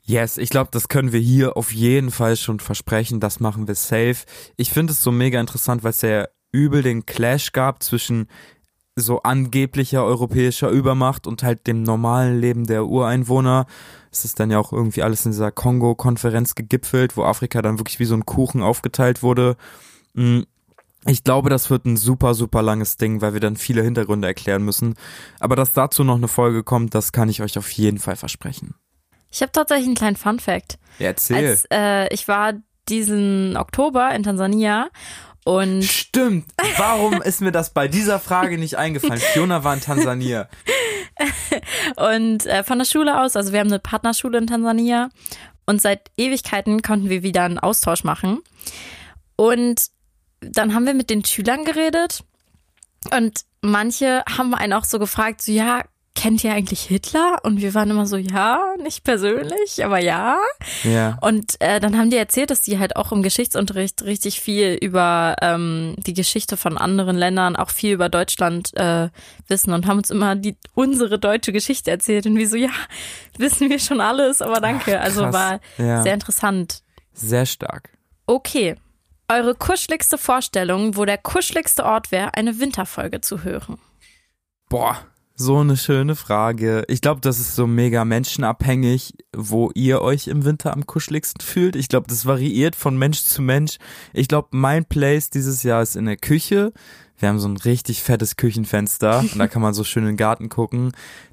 Yes, 0.03 0.37
ich 0.37 0.49
glaube, 0.49 0.69
das 0.73 0.89
können 0.89 1.13
wir 1.13 1.19
hier 1.19 1.55
auf 1.55 1.71
jeden 1.71 2.11
Fall 2.11 2.35
schon 2.35 2.59
versprechen. 2.59 3.19
Das 3.19 3.39
machen 3.39 3.67
wir 3.67 3.75
safe. 3.75 4.25
Ich 4.57 4.71
finde 4.71 4.91
es 4.93 5.01
so 5.01 5.11
mega 5.11 5.39
interessant, 5.39 5.83
weil 5.83 5.91
es 5.91 6.01
ja 6.01 6.27
übel 6.51 6.83
den 6.83 7.05
Clash 7.05 7.51
gab 7.51 7.83
zwischen 7.83 8.27
so 8.95 9.21
angeblicher 9.23 10.03
europäischer 10.03 10.69
Übermacht 10.69 11.25
und 11.25 11.43
halt 11.43 11.65
dem 11.65 11.81
normalen 11.83 12.39
Leben 12.39 12.65
der 12.67 12.85
Ureinwohner. 12.85 13.65
Es 14.11 14.25
ist 14.25 14.39
dann 14.39 14.51
ja 14.51 14.59
auch 14.59 14.73
irgendwie 14.73 15.01
alles 15.01 15.25
in 15.25 15.31
dieser 15.31 15.51
Kongo-Konferenz 15.51 16.55
gegipfelt, 16.55 17.15
wo 17.15 17.23
Afrika 17.23 17.61
dann 17.61 17.79
wirklich 17.79 17.99
wie 17.99 18.05
so 18.05 18.15
ein 18.15 18.25
Kuchen 18.25 18.61
aufgeteilt 18.61 19.23
wurde. 19.23 19.55
Mm, 20.13 20.41
Ich 21.05 21.23
glaube, 21.23 21.49
das 21.49 21.69
wird 21.69 21.85
ein 21.85 21.97
super, 21.97 22.33
super 22.35 22.61
langes 22.61 22.97
Ding, 22.97 23.21
weil 23.21 23.33
wir 23.33 23.39
dann 23.39 23.55
viele 23.55 23.81
Hintergründe 23.81 24.27
erklären 24.27 24.63
müssen. 24.63 24.95
Aber 25.39 25.55
dass 25.55 25.73
dazu 25.73 26.03
noch 26.03 26.17
eine 26.17 26.27
Folge 26.27 26.63
kommt, 26.63 26.93
das 26.93 27.11
kann 27.11 27.29
ich 27.29 27.41
euch 27.41 27.57
auf 27.57 27.71
jeden 27.71 27.97
Fall 27.97 28.17
versprechen. 28.17 28.75
Ich 29.31 29.41
habe 29.41 29.51
tatsächlich 29.53 29.87
einen 29.87 29.95
kleinen 29.95 30.17
Fun-Fact. 30.17 30.77
Erzähl. 30.99 31.47
Als, 31.47 31.65
äh, 31.71 32.13
ich 32.13 32.27
war 32.27 32.53
diesen 32.89 33.55
Oktober 33.57 34.13
in 34.13 34.23
Tansania 34.23 34.89
Und 35.43 35.83
Stimmt. 35.83 36.45
Warum 36.77 37.21
ist 37.21 37.41
mir 37.41 37.51
das 37.51 37.73
bei 37.73 37.87
dieser 37.87 38.19
Frage 38.19 38.57
nicht 38.57 38.75
eingefallen? 38.77 39.19
Fiona 39.19 39.63
war 39.63 39.73
in 39.73 39.81
Tansania. 39.81 40.47
Und 41.95 42.45
äh, 42.45 42.63
von 42.63 42.77
der 42.77 42.85
Schule 42.85 43.19
aus, 43.19 43.35
also 43.35 43.51
wir 43.51 43.59
haben 43.59 43.67
eine 43.67 43.79
Partnerschule 43.79 44.37
in 44.37 44.47
Tansania 44.47 45.09
und 45.65 45.81
seit 45.81 46.11
Ewigkeiten 46.17 46.81
konnten 46.81 47.09
wir 47.09 47.23
wieder 47.23 47.43
einen 47.43 47.59
Austausch 47.59 48.03
machen. 48.03 48.39
Und 49.35 49.87
dann 50.39 50.73
haben 50.73 50.85
wir 50.85 50.93
mit 50.93 51.09
den 51.09 51.23
Schülern 51.23 51.65
geredet 51.65 52.23
und 53.15 53.45
manche 53.61 54.23
haben 54.27 54.53
einen 54.53 54.73
auch 54.73 54.83
so 54.83 54.99
gefragt, 54.99 55.41
so 55.41 55.51
ja, 55.51 55.83
kennt 56.15 56.43
ihr 56.43 56.53
eigentlich 56.53 56.81
Hitler? 56.81 57.39
Und 57.43 57.61
wir 57.61 57.73
waren 57.73 57.89
immer 57.89 58.05
so, 58.05 58.17
ja, 58.17 58.61
nicht 58.81 59.03
persönlich, 59.03 59.83
aber 59.85 59.99
ja. 59.99 60.37
Ja. 60.83 61.17
Und 61.21 61.55
äh, 61.59 61.79
dann 61.79 61.97
haben 61.97 62.09
die 62.09 62.17
erzählt, 62.17 62.49
dass 62.51 62.61
die 62.61 62.79
halt 62.79 62.95
auch 62.95 63.11
im 63.11 63.23
Geschichtsunterricht 63.23 64.03
richtig 64.03 64.39
viel 64.41 64.77
über 64.81 65.35
ähm, 65.41 65.95
die 65.97 66.13
Geschichte 66.13 66.57
von 66.57 66.77
anderen 66.77 67.15
Ländern, 67.17 67.55
auch 67.55 67.69
viel 67.69 67.93
über 67.93 68.09
Deutschland 68.09 68.75
äh, 68.77 69.09
wissen 69.47 69.73
und 69.73 69.87
haben 69.87 69.97
uns 69.97 70.09
immer 70.09 70.35
die 70.35 70.57
unsere 70.75 71.17
deutsche 71.17 71.51
Geschichte 71.53 71.91
erzählt. 71.91 72.25
Und 72.25 72.37
wie 72.37 72.45
so, 72.45 72.57
ja, 72.57 72.69
wissen 73.37 73.69
wir 73.69 73.79
schon 73.79 74.01
alles, 74.01 74.41
aber 74.41 74.59
danke. 74.59 74.99
Ach, 74.99 75.05
also 75.05 75.21
war 75.33 75.59
Ja. 75.77 76.03
sehr 76.03 76.13
interessant. 76.13 76.83
Sehr 77.13 77.45
stark. 77.45 77.89
Okay. 78.25 78.75
Eure 79.27 79.55
kuscheligste 79.55 80.17
Vorstellung, 80.17 80.97
wo 80.97 81.05
der 81.05 81.17
kuscheligste 81.17 81.85
Ort 81.85 82.11
wäre, 82.11 82.33
eine 82.35 82.59
Winterfolge 82.59 83.21
zu 83.21 83.43
hören. 83.43 83.79
Boah, 84.67 84.97
so 85.35 85.57
eine 85.57 85.77
schöne 85.77 86.15
Frage. 86.15 86.83
Ich 86.87 87.01
glaube, 87.01 87.21
das 87.21 87.39
ist 87.39 87.55
so 87.55 87.67
mega 87.67 88.05
menschenabhängig, 88.05 89.13
wo 89.35 89.71
ihr 89.73 90.01
euch 90.01 90.27
im 90.27 90.45
Winter 90.45 90.73
am 90.73 90.85
kuscheligsten 90.85 91.41
fühlt. 91.41 91.75
Ich 91.75 91.89
glaube, 91.89 92.07
das 92.07 92.25
variiert 92.25 92.75
von 92.75 92.97
Mensch 92.97 93.23
zu 93.23 93.41
Mensch. 93.41 93.77
Ich 94.13 94.27
glaube, 94.27 94.49
mein 94.51 94.85
Place 94.85 95.29
dieses 95.29 95.63
Jahr 95.63 95.81
ist 95.81 95.95
in 95.95 96.05
der 96.05 96.17
Küche. 96.17 96.73
Wir 97.17 97.29
haben 97.29 97.39
so 97.39 97.47
ein 97.47 97.57
richtig 97.57 98.01
fettes 98.01 98.35
Küchenfenster 98.35 99.19
und 99.19 99.37
da 99.37 99.47
kann 99.47 99.61
man 99.61 99.73
so 99.73 99.83
schön 99.83 100.03
in 100.03 100.09
den 100.09 100.17
Garten 100.17 100.49
gucken. 100.49 100.91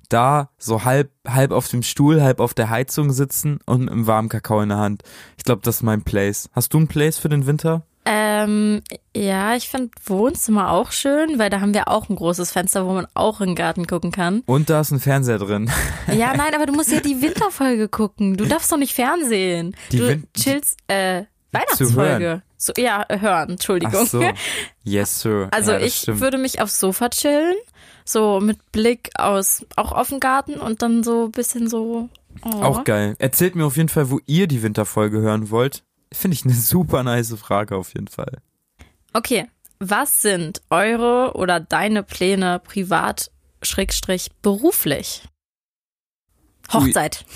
Da 0.09 0.51
so 0.59 0.85
halb, 0.85 1.11
halb 1.27 1.51
auf 1.51 1.69
dem 1.69 1.83
Stuhl, 1.83 2.23
halb 2.23 2.41
auf 2.41 2.55
der 2.55 2.71
Heizung 2.71 3.13
sitzen 3.13 3.59
und 3.67 3.81
mit 3.81 3.91
einem 3.91 4.07
warmen 4.07 4.29
Kakao 4.29 4.61
in 4.61 4.71
der 4.71 4.79
Hand. 4.79 5.03
Ich 5.37 5.45
glaube, 5.45 5.63
das 5.63 5.77
ist 5.77 5.83
mein 5.83 6.03
Place. 6.03 6.49
Hast 6.53 6.73
du 6.73 6.79
ein 6.79 6.89
Place 6.89 7.19
für 7.19 7.29
den 7.29 7.47
Winter? 7.47 7.88
Ähm, 8.11 8.81
ja, 9.15 9.55
ich 9.55 9.69
finde 9.69 9.91
Wohnzimmer 10.07 10.71
auch 10.71 10.93
schön, 10.93 11.39
weil 11.39 11.51
da 11.51 11.61
haben 11.61 11.75
wir 11.75 11.89
auch 11.89 12.09
ein 12.09 12.17
großes 12.17 12.51
Fenster, 12.53 12.87
wo 12.87 12.93
man 12.95 13.07
auch 13.13 13.43
in 13.43 13.49
den 13.49 13.55
Garten 13.55 13.87
gucken 13.87 14.13
kann. 14.13 14.43
Und 14.47 14.71
da 14.71 14.81
ist 14.81 14.91
ein 14.93 14.99
Fernseher 15.01 15.37
drin. 15.39 15.71
Ja, 16.11 16.35
nein, 16.35 16.55
aber 16.55 16.65
du 16.65 16.73
musst 16.73 16.91
ja 16.91 17.01
die 17.01 17.21
Winterfolge 17.23 17.89
gucken. 17.89 18.39
Du 18.39 18.47
darfst 18.47 18.73
doch 18.73 18.79
nicht 18.79 18.95
Fernsehen. 18.95 19.77
Die 19.93 19.99
du 19.99 20.09
Win- 20.09 20.27
chillst, 20.35 20.79
äh, 20.89 21.25
Zu 21.25 21.29
Weihnachtsfolge. 21.53 22.43
So, 22.57 22.73
ja, 22.79 23.05
hören, 23.11 23.51
Entschuldigung. 23.51 24.01
Ach 24.03 24.07
so. 24.07 24.23
Yes, 24.85 25.21
sir. 25.21 25.49
Also 25.51 25.73
ja, 25.73 25.81
ich 25.81 25.97
stimmt. 25.97 26.21
würde 26.21 26.39
mich 26.39 26.63
aufs 26.63 26.81
Sofa 26.81 27.11
chillen, 27.11 27.57
so 28.07 28.41
mit 28.41 28.73
Blick 28.73 29.11
aus, 29.19 29.67
auch 29.77 29.93
auf 29.93 30.09
den 30.09 30.19
Garten 30.19 30.55
und 30.55 30.81
dann 30.81 31.03
so 31.05 31.27
ein 31.27 31.31
bisschen 31.33 31.69
so. 31.69 32.09
Oh. 32.43 32.63
Auch 32.63 32.85
geil. 32.85 33.17
Erzählt 33.19 33.55
mir 33.55 33.67
auf 33.67 33.77
jeden 33.77 33.91
Fall, 33.91 34.11
wo 34.11 34.19
ihr 34.25 34.47
die 34.47 34.63
Winterfolge 34.63 35.19
hören 35.21 35.51
wollt. 35.51 35.85
Finde 36.13 36.35
ich 36.35 36.45
eine 36.45 36.55
super 36.55 37.03
nice 37.03 37.35
Frage 37.35 37.77
auf 37.77 37.95
jeden 37.95 38.09
Fall. 38.09 38.39
Okay, 39.13 39.47
was 39.79 40.23
sind 40.23 40.61
eure 40.71 41.35
oder 41.35 41.61
deine 41.61 42.03
Pläne 42.03 42.59
privat, 42.59 43.31
schrägstrich 43.63 44.31
beruflich? 44.43 45.23
Hochzeit. 46.73 47.25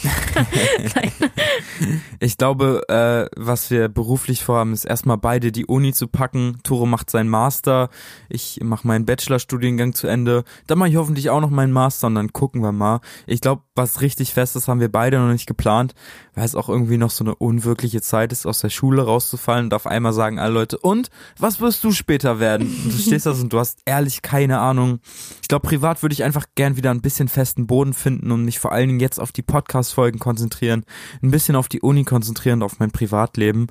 Ich 2.21 2.39
glaube, 2.39 2.85
äh, 2.89 3.29
was 3.37 3.71
wir 3.71 3.89
beruflich 3.89 4.45
vorhaben, 4.45 4.73
ist 4.73 4.85
erstmal 4.85 5.19
beide 5.19 5.51
die 5.51 5.67
Uni 5.67 5.93
zu 5.93 6.07
packen. 6.07 6.61
Toro 6.63 6.87
macht 6.87 7.11
seinen 7.11 7.29
Master, 7.29 7.91
ich 8.29 8.61
mache 8.63 8.87
meinen 8.87 9.07
Bachelorstudiengang 9.07 9.93
zu 9.95 10.07
Ende. 10.07 10.45
Dann 10.69 10.79
mache 10.79 10.91
ich 10.91 10.97
hoffentlich 10.97 11.31
auch 11.31 11.41
noch 11.41 11.51
meinen 11.51 11.73
Master 11.73 12.07
und 12.07 12.15
dann 12.15 12.33
gucken 12.33 12.63
wir 12.63 12.71
mal. 12.71 13.01
Ich 13.27 13.41
glaube, 13.41 13.63
was 13.75 14.03
richtig 14.03 14.35
fest 14.35 14.55
ist, 14.55 14.69
haben 14.69 14.79
wir 14.79 14.93
beide 14.93 15.19
noch 15.19 15.33
nicht 15.33 15.47
geplant, 15.47 15.95
weil 16.35 16.45
es 16.45 16.55
auch 16.55 16.69
irgendwie 16.69 16.97
noch 16.97 17.11
so 17.11 17.25
eine 17.25 17.35
unwirkliche 17.35 18.03
Zeit 18.03 18.31
ist, 18.31 18.47
aus 18.47 18.61
der 18.61 18.71
Schule 18.71 19.03
rauszufallen 19.03 19.67
und 19.67 19.75
auf 19.75 19.87
einmal 19.87 20.13
sagen 20.13 20.39
alle 20.39 20.55
Leute, 20.55 20.79
und 20.79 21.11
was 21.39 21.61
wirst 21.61 21.83
du 21.83 21.91
später 21.91 22.39
werden? 22.39 22.69
Und 22.85 22.93
du 22.93 22.99
stehst 22.99 23.27
da 23.27 23.33
so 23.33 23.43
und 23.43 23.53
du 23.53 23.59
hast 23.59 23.81
ehrlich 23.85 24.23
keine 24.23 24.61
Ahnung. 24.61 25.01
Ich 25.41 25.49
glaube, 25.49 25.67
privat 25.67 26.03
würde 26.03 26.13
ich 26.13 26.23
einfach 26.23 26.47
gern 26.55 26.77
wieder 26.77 26.91
ein 26.93 27.03
bisschen 27.03 27.29
festen 27.29 27.67
Boden 27.67 27.95
finden 27.95 28.31
und 28.31 28.45
mich 28.45 28.61
vor 28.61 28.71
allen 28.71 28.89
Dingen 28.89 29.01
jetzt 29.01 29.19
auf 29.23 29.33
die 29.33 29.43
Podcast-Folgen 29.43 30.19
konzentrieren, 30.19 30.85
ein 31.23 31.31
bisschen 31.31 31.57
auf 31.57 31.69
die 31.69 31.81
Uni 31.81 32.05
konzentrieren 32.05 32.59
und 32.61 32.65
auf 32.65 32.79
mein 32.79 32.91
Privatleben. 32.91 33.69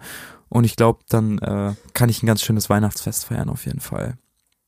Und 0.49 0.63
ich 0.63 0.75
glaube, 0.75 0.99
dann 1.09 1.37
äh, 1.39 1.73
kann 1.93 2.09
ich 2.09 2.23
ein 2.23 2.27
ganz 2.27 2.41
schönes 2.43 2.69
Weihnachtsfest 2.69 3.25
feiern 3.25 3.49
auf 3.49 3.65
jeden 3.65 3.79
Fall. 3.79 4.15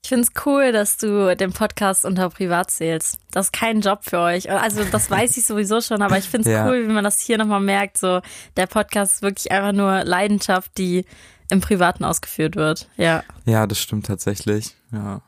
Ich 0.05 0.09
finde 0.09 0.23
es 0.27 0.45
cool, 0.45 0.73
dass 0.73 0.97
du 0.97 1.33
den 1.35 1.53
Podcast 1.53 2.03
unter 2.03 2.29
privat 2.29 2.69
zählst. 2.71 3.17
Das 3.31 3.45
ist 3.47 3.53
kein 3.53 3.79
Job 3.79 3.99
für 4.03 4.19
euch. 4.19 4.51
Also 4.51 4.83
das 4.83 5.09
weiß 5.09 5.37
ich 5.37 5.45
sowieso 5.45 5.79
schon, 5.79 6.01
aber 6.01 6.17
ich 6.17 6.25
finde 6.27 6.49
es 6.49 6.53
Ja. 6.53 6.67
cool, 6.67 6.83
wie 6.87 6.91
man 6.91 7.05
das 7.05 7.19
hier 7.21 7.37
nochmal 7.37 7.61
merkt. 7.61 7.97
So, 7.97 8.19
der 8.57 8.67
Podcast 8.67 9.15
ist 9.15 9.21
wirklich 9.21 9.49
einfach 9.53 9.71
nur 9.71 10.03
Leidenschaft, 10.03 10.77
die 10.77 11.05
im 11.49 11.61
Privaten 11.61 12.03
ausgeführt 12.03 12.57
wird. 12.57 12.89
Ja. 12.97 13.23
Ja, 13.45 13.65
das 13.65 13.79
stimmt 13.79 14.05
tatsächlich. 14.05 14.75
Ja. 14.91 15.21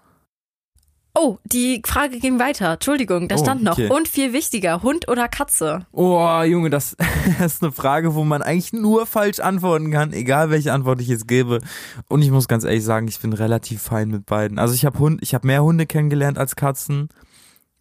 Oh, 1.17 1.37
die 1.45 1.81
Frage 1.85 2.19
ging 2.19 2.39
weiter. 2.39 2.73
Entschuldigung, 2.73 3.27
da 3.29 3.35
Oh, 3.35 3.37
stand 3.39 3.63
noch. 3.63 3.73
okay. 3.73 3.89
Und 3.89 4.07
viel 4.07 4.33
wichtiger, 4.33 4.83
Hund 4.83 5.07
oder 5.07 5.27
Katze? 5.29 5.85
Oh, 5.93 6.41
Junge, 6.43 6.69
das, 6.69 6.97
das 7.39 7.53
ist 7.55 7.63
eine 7.63 7.71
Frage, 7.71 8.15
wo 8.15 8.23
man 8.25 8.41
eigentlich 8.41 8.73
nur 8.73 9.05
falsch 9.05 9.39
antworten 9.39 9.91
kann, 9.91 10.11
egal 10.13 10.49
welche 10.49 10.73
Antwort 10.73 10.99
ich 11.01 11.07
jetzt 11.07 11.27
gebe. 11.27 11.61
Und 12.09 12.21
ich 12.21 12.31
muss 12.31 12.47
ganz 12.49 12.65
ehrlich 12.65 12.83
sagen, 12.83 13.07
ich 13.07 13.19
bin 13.19 13.31
relativ 13.33 13.81
fein 13.81 14.09
mit 14.09 14.25
beiden. 14.25 14.59
Also 14.59 14.73
ich 14.73 14.85
habe 14.85 14.99
Hund, 14.99 15.21
ich 15.23 15.33
habe 15.33 15.47
mehr 15.47 15.63
Hunde 15.63 15.85
kennengelernt 15.85 16.37
als 16.37 16.55
Katzen, 16.57 17.07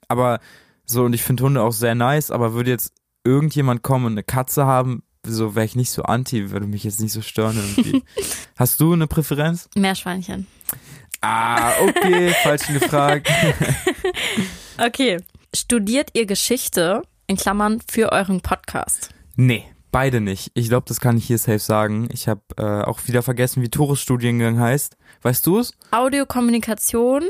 aber 0.08 0.38
so 0.86 1.04
und 1.04 1.12
ich 1.12 1.22
finde 1.22 1.42
Hunde 1.44 1.62
auch 1.62 1.72
sehr 1.72 1.94
nice. 1.96 2.30
Aber 2.30 2.52
würde 2.54 2.70
jetzt 2.70 2.92
irgendjemand 3.24 3.82
kommen 3.82 4.06
und 4.06 4.12
eine 4.12 4.22
Katze 4.22 4.64
haben, 4.66 5.02
so 5.26 5.54
wäre 5.54 5.64
ich 5.64 5.74
nicht 5.74 5.90
so 5.90 6.02
anti, 6.02 6.50
würde 6.50 6.66
mich 6.66 6.84
jetzt 6.84 7.00
nicht 7.00 7.12
so 7.12 7.22
stören 7.22 7.56
irgendwie. 7.56 8.04
Hast 8.56 8.78
du 8.80 8.92
eine 8.92 9.06
Präferenz? 9.06 9.68
Meerschweinchen. 9.74 10.46
Ah, 11.24 11.72
okay, 11.80 12.34
falsch 12.42 12.66
gefragt. 12.66 13.30
Okay. 14.76 15.18
Studiert 15.54 16.10
ihr 16.14 16.26
Geschichte, 16.26 17.02
in 17.28 17.36
Klammern, 17.36 17.80
für 17.88 18.10
euren 18.10 18.40
Podcast? 18.40 19.10
Nee, 19.36 19.64
beide 19.92 20.20
nicht. 20.20 20.50
Ich 20.54 20.68
glaube, 20.68 20.86
das 20.88 20.98
kann 20.98 21.16
ich 21.16 21.28
hier 21.28 21.38
safe 21.38 21.60
sagen. 21.60 22.08
Ich 22.12 22.26
habe 22.26 22.40
äh, 22.56 22.82
auch 22.82 22.98
wieder 23.06 23.22
vergessen, 23.22 23.62
wie 23.62 23.68
Tores 23.68 24.00
Studiengang 24.00 24.58
heißt. 24.58 24.96
Weißt 25.22 25.46
du 25.46 25.60
es? 25.60 25.72
Audiokommunikation 25.92 27.22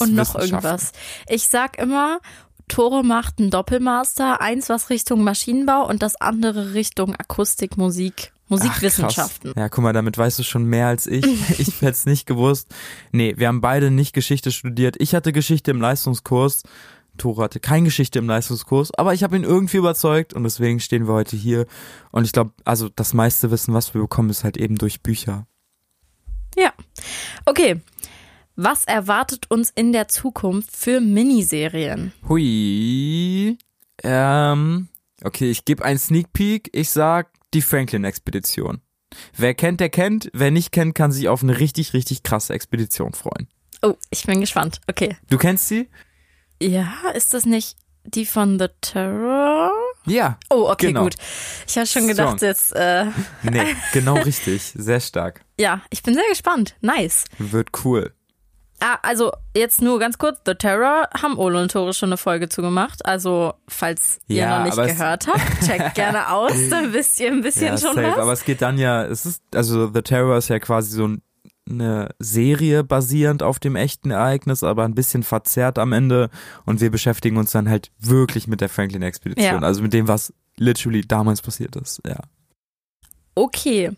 und 0.00 0.14
noch 0.14 0.34
irgendwas. 0.34 0.90
Ich 1.28 1.46
sag 1.46 1.78
immer, 1.78 2.18
Tore 2.66 3.04
macht 3.04 3.38
einen 3.38 3.50
Doppelmaster, 3.50 4.40
eins 4.40 4.68
was 4.68 4.90
Richtung 4.90 5.22
Maschinenbau 5.22 5.86
und 5.88 6.02
das 6.02 6.16
andere 6.20 6.74
Richtung 6.74 7.14
Akustik, 7.14 7.76
Musik, 7.76 8.31
Musikwissenschaften. 8.48 9.52
Ach, 9.54 9.60
ja, 9.60 9.68
guck 9.68 9.82
mal, 9.82 9.92
damit 9.92 10.18
weißt 10.18 10.38
du 10.38 10.42
schon 10.42 10.64
mehr 10.64 10.88
als 10.88 11.06
ich. 11.06 11.24
ich 11.58 11.80
hätte 11.80 11.92
es 11.92 12.06
nicht 12.06 12.26
gewusst. 12.26 12.74
Nee, 13.10 13.34
wir 13.36 13.48
haben 13.48 13.60
beide 13.60 13.90
nicht 13.90 14.12
Geschichte 14.12 14.52
studiert. 14.52 14.96
Ich 14.98 15.14
hatte 15.14 15.32
Geschichte 15.32 15.70
im 15.70 15.80
Leistungskurs. 15.80 16.62
Tore 17.18 17.42
hatte 17.42 17.60
keine 17.60 17.84
Geschichte 17.84 18.18
im 18.18 18.26
Leistungskurs, 18.26 18.90
aber 18.94 19.12
ich 19.12 19.22
habe 19.22 19.36
ihn 19.36 19.44
irgendwie 19.44 19.76
überzeugt 19.76 20.32
und 20.32 20.44
deswegen 20.44 20.80
stehen 20.80 21.06
wir 21.06 21.12
heute 21.12 21.36
hier. 21.36 21.66
Und 22.10 22.24
ich 22.24 22.32
glaube, 22.32 22.52
also 22.64 22.88
das 22.88 23.12
meiste 23.12 23.50
Wissen, 23.50 23.74
was 23.74 23.92
wir 23.92 24.00
bekommen, 24.00 24.30
ist 24.30 24.44
halt 24.44 24.56
eben 24.56 24.76
durch 24.76 25.02
Bücher. 25.02 25.46
Ja. 26.56 26.72
Okay. 27.44 27.80
Was 28.56 28.84
erwartet 28.84 29.50
uns 29.50 29.70
in 29.74 29.92
der 29.92 30.08
Zukunft 30.08 30.74
für 30.74 31.00
Miniserien? 31.00 32.12
Hui. 32.28 33.56
Ähm, 34.02 34.88
okay, 35.24 35.50
ich 35.50 35.64
gebe 35.64 35.84
einen 35.84 35.98
Sneak 35.98 36.32
Peek. 36.32 36.70
Ich 36.72 36.90
sag 36.90 37.30
die 37.54 37.62
Franklin-Expedition. 37.62 38.80
Wer 39.36 39.54
kennt, 39.54 39.80
der 39.80 39.90
kennt. 39.90 40.30
Wer 40.32 40.50
nicht 40.50 40.72
kennt, 40.72 40.94
kann 40.94 41.12
sich 41.12 41.28
auf 41.28 41.42
eine 41.42 41.58
richtig, 41.58 41.92
richtig 41.92 42.22
krasse 42.22 42.52
Expedition 42.54 43.12
freuen. 43.12 43.48
Oh, 43.82 43.94
ich 44.10 44.24
bin 44.24 44.40
gespannt. 44.40 44.80
Okay. 44.88 45.16
Du 45.28 45.36
kennst 45.38 45.68
sie? 45.68 45.88
Ja, 46.62 46.92
ist 47.14 47.34
das 47.34 47.44
nicht 47.44 47.76
die 48.04 48.24
von 48.26 48.58
The 48.58 48.68
Terror? 48.80 49.70
Ja. 50.06 50.38
Oh, 50.50 50.68
okay, 50.70 50.88
Genau. 50.88 51.04
gut. 51.04 51.14
Ich 51.68 51.76
habe 51.76 51.86
schon 51.86 52.08
gedacht, 52.08 52.38
Strong. 52.38 52.48
jetzt, 52.48 52.72
äh, 52.74 53.06
Nee, 53.42 53.76
genau 53.92 54.14
richtig. 54.24 54.72
Sehr 54.74 55.00
stark. 55.00 55.44
ja, 55.58 55.82
ich 55.90 56.02
bin 56.02 56.14
sehr 56.14 56.24
gespannt. 56.28 56.76
Nice. 56.80 57.24
Wird 57.38 57.70
cool. 57.84 58.12
Ah, 58.84 58.98
also 59.02 59.30
jetzt 59.56 59.80
nur 59.80 60.00
ganz 60.00 60.18
kurz, 60.18 60.40
The 60.44 60.54
Terror 60.54 61.08
haben 61.22 61.38
Ole 61.38 61.62
und 61.62 61.70
Tore 61.70 61.94
schon 61.94 62.08
eine 62.08 62.16
Folge 62.16 62.48
zugemacht. 62.48 63.06
Also, 63.06 63.54
falls 63.68 64.18
ihr 64.26 64.38
Ja, 64.38 64.58
noch 64.58 64.64
nicht 64.64 64.96
gehört 64.96 65.28
habt, 65.28 65.64
checkt 65.64 65.94
gerne 65.94 66.32
aus, 66.32 66.52
dann 66.68 66.92
wisst 66.92 67.20
ihr 67.20 67.30
ein 67.30 67.42
bisschen 67.42 67.68
Ja, 67.68 67.78
schon 67.78 67.94
safe. 67.94 68.08
was. 68.08 68.18
Aber 68.18 68.32
es 68.32 68.44
geht 68.44 68.60
dann 68.60 68.78
ja, 68.78 69.04
es 69.04 69.24
ist, 69.24 69.40
also 69.54 69.92
The 69.92 70.02
Terror 70.02 70.36
ist 70.36 70.48
ja 70.48 70.58
quasi 70.58 70.96
so 70.96 71.06
ein, 71.06 71.22
eine 71.70 72.08
Serie 72.18 72.82
basierend 72.82 73.44
auf 73.44 73.60
dem 73.60 73.76
echten 73.76 74.10
Ereignis, 74.10 74.64
aber 74.64 74.84
ein 74.84 74.96
bisschen 74.96 75.22
verzerrt 75.22 75.78
am 75.78 75.92
Ende. 75.92 76.28
Und 76.64 76.80
wir 76.80 76.90
beschäftigen 76.90 77.36
uns 77.36 77.52
dann 77.52 77.68
halt 77.68 77.92
wirklich 78.00 78.48
mit 78.48 78.60
der 78.60 78.68
Franklin-Expedition. 78.68 79.60
Ja. 79.62 79.66
Also 79.66 79.80
mit 79.80 79.92
dem, 79.92 80.08
was 80.08 80.34
literally 80.56 81.02
damals 81.02 81.40
passiert 81.40 81.76
ist. 81.76 82.00
Ja. 82.04 82.18
Okay. 83.36 83.92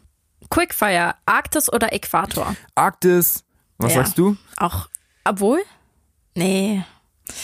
Quickfire, 0.51 1.15
Arktis 1.25 1.73
oder 1.73 1.93
Äquator? 1.95 2.55
Arktis. 2.75 3.45
Was 3.79 3.93
Ja. 3.95 4.01
sagst 4.03 4.19
du? 4.19 4.37
Auch, 4.57 4.89
obwohl? 5.25 5.63
Nee. 6.35 6.85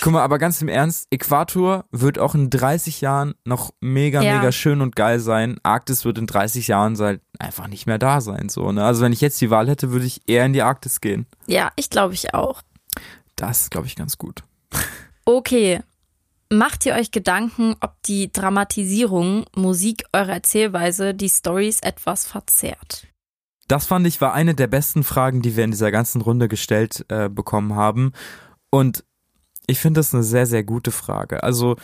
Guck 0.03 0.13
mal, 0.13 0.23
aber 0.23 0.39
ganz 0.39 0.61
im 0.61 0.69
Ernst, 0.69 1.07
Äquator 1.11 1.87
wird 1.91 2.19
auch 2.19 2.35
in 2.35 2.51
30 2.51 3.01
Jahren 3.01 3.35
noch 3.45 3.73
mega, 3.81 4.21
Ja. 4.23 4.37
mega 4.37 4.53
schön 4.53 4.83
und 4.83 4.95
geil 4.95 5.21
sein. 5.21 5.59
Arktis 5.63 6.05
wird 6.05 6.19
in 6.19 6.27
30 6.27 6.69
Jahren 6.69 6.99
halt 6.99 7.23
einfach 7.39 7.67
nicht 7.67 7.87
mehr 7.87 7.99
da 7.99 8.21
sein. 8.21 8.51
So, 8.51 8.73
ne? 8.73 8.85
Also 8.85 9.03
wenn 9.03 9.13
ich 9.15 9.23
jetzt 9.23 9.41
die 9.41 9.51
Wahl 9.51 9.69
hätte, 9.69 9.91
würde 9.91 10.05
ich 10.05 10.21
eher 10.29 10.45
in 10.45 10.53
die 10.53 10.63
Arktis 10.63 11.01
gehen. 11.01 11.27
Ja, 11.47 11.71
ich 11.77 11.89
glaube 11.89 12.13
ich 12.15 12.35
auch. 12.35 12.63
Das 13.37 13.71
glaube 13.71 13.87
ich 13.87 13.97
ganz 13.97 14.19
gut. 14.19 14.43
Okay. 15.25 15.81
Macht 16.53 16.85
ihr 16.85 16.95
euch 16.95 17.11
Gedanken, 17.13 17.77
ob 17.81 17.95
die 18.03 18.31
Dramatisierung, 18.33 19.45
Musik 19.55 20.05
eurer 20.13 20.33
Erzählweise 20.35 21.15
die 21.15 21.29
Stories 21.29 21.81
etwas 21.81 22.27
verzerrt? 22.27 23.07
Das 23.71 23.87
fand 23.87 24.05
ich 24.05 24.21
war 24.21 24.35
eine 24.35 24.57
der 24.57 24.67
besten 24.67 25.05
Fragen, 25.05 25.43
die 25.43 25.57
wir 25.57 25.63
in 25.63 25.71
dieser 25.71 25.93
ganzen 25.93 26.21
Runde 26.23 26.49
gestellt 26.49 27.05
äh, 27.09 27.29
bekommen 27.29 27.77
haben. 27.77 28.11
Und 28.69 29.05
ich 29.69 29.79
finde 29.79 30.01
das 30.01 30.13
eine 30.13 30.25
sehr, 30.25 30.47
sehr 30.47 30.65
gute 30.65 30.91
Frage. 30.91 31.45
Also 31.45 31.77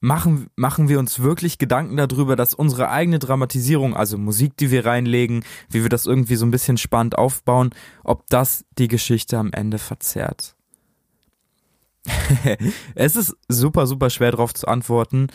machen, 0.00 0.48
machen 0.56 0.88
wir 0.88 0.98
uns 0.98 1.20
wirklich 1.20 1.58
Gedanken 1.58 1.96
darüber, 1.96 2.34
dass 2.34 2.54
unsere 2.54 2.90
eigene 2.90 3.20
Dramatisierung, 3.20 3.94
also 3.94 4.18
Musik, 4.18 4.56
die 4.56 4.72
wir 4.72 4.84
reinlegen, 4.84 5.44
wie 5.68 5.82
wir 5.82 5.90
das 5.90 6.06
irgendwie 6.06 6.34
so 6.34 6.44
ein 6.44 6.50
bisschen 6.50 6.76
spannend 6.76 7.16
aufbauen, 7.16 7.70
ob 8.02 8.26
das 8.26 8.64
die 8.76 8.88
Geschichte 8.88 9.38
am 9.38 9.52
Ende 9.52 9.78
verzerrt. 9.78 10.56
es 12.96 13.14
ist 13.14 13.36
super, 13.46 13.86
super 13.86 14.10
schwer 14.10 14.32
darauf 14.32 14.54
zu 14.54 14.66
antworten. 14.66 15.28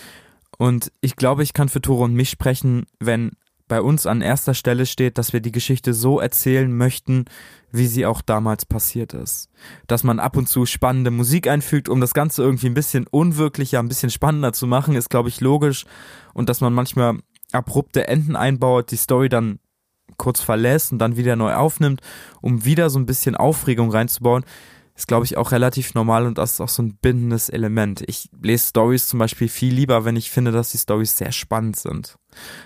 Und 0.58 0.92
ich 1.00 1.16
glaube, 1.16 1.44
ich 1.44 1.54
kann 1.54 1.70
für 1.70 1.80
Tore 1.80 2.04
und 2.04 2.14
mich 2.14 2.30
sprechen, 2.30 2.88
wenn 3.00 3.38
bei 3.68 3.82
uns 3.82 4.06
an 4.06 4.22
erster 4.22 4.54
Stelle 4.54 4.86
steht, 4.86 5.18
dass 5.18 5.34
wir 5.34 5.40
die 5.40 5.52
Geschichte 5.52 5.94
so 5.94 6.20
erzählen 6.20 6.72
möchten, 6.72 7.26
wie 7.72 7.88
sie 7.88 8.06
auch 8.06 8.22
damals 8.22 8.66
passiert 8.66 9.14
ist. 9.14 9.50
Dass 9.88 10.04
man 10.04 10.20
ab 10.20 10.38
und 10.38 10.48
zu 10.48 10.66
spannende 10.66 11.12
Musik 11.12 11.48
einfügt, 11.48 11.90
um 11.90 12.00
das 12.00 12.14
Ganze 12.14 12.44
irgendwie 12.44 12.68
ein 12.68 12.76
bisschen 12.76 13.08
unwirklicher, 13.08 13.80
ein 13.80 13.88
bisschen 13.88 14.12
spannender 14.12 14.54
zu 14.54 14.68
machen, 14.68 14.96
ist, 14.96 15.10
glaube 15.10 15.30
ich, 15.30 15.42
logisch. 15.42 15.86
Und 16.34 16.50
dass 16.50 16.62
man 16.62 16.74
manchmal 16.74 17.20
abrupte 17.52 18.08
Enden 18.08 18.36
einbaut, 18.36 18.92
die 18.92 18.98
Story 18.98 19.30
dann 19.30 19.60
kurz 20.18 20.40
verlässt 20.40 20.92
und 20.92 21.00
dann 21.00 21.18
wieder 21.18 21.36
neu 21.36 21.54
aufnimmt, 21.56 22.02
um 22.42 22.66
wieder 22.66 22.90
so 22.90 23.00
ein 23.00 23.06
bisschen 23.06 23.36
Aufregung 23.36 23.92
reinzubauen, 23.92 24.46
ist, 24.96 25.08
glaube 25.08 25.26
ich, 25.26 25.36
auch 25.36 25.52
relativ 25.52 25.94
normal 25.94 26.26
und 26.26 26.38
das 26.38 26.54
ist 26.54 26.62
auch 26.62 26.70
so 26.70 26.82
ein 26.82 26.96
bindendes 26.96 27.50
Element. 27.50 28.02
Ich 28.08 28.30
lese 28.42 28.70
Stories 28.70 29.08
zum 29.08 29.20
Beispiel 29.20 29.50
viel 29.50 29.74
lieber, 29.74 30.06
wenn 30.06 30.16
ich 30.16 30.32
finde, 30.32 30.52
dass 30.52 30.72
die 30.72 30.78
Stories 30.78 31.18
sehr 31.18 31.34
spannend 31.34 31.76
sind. 31.76 32.18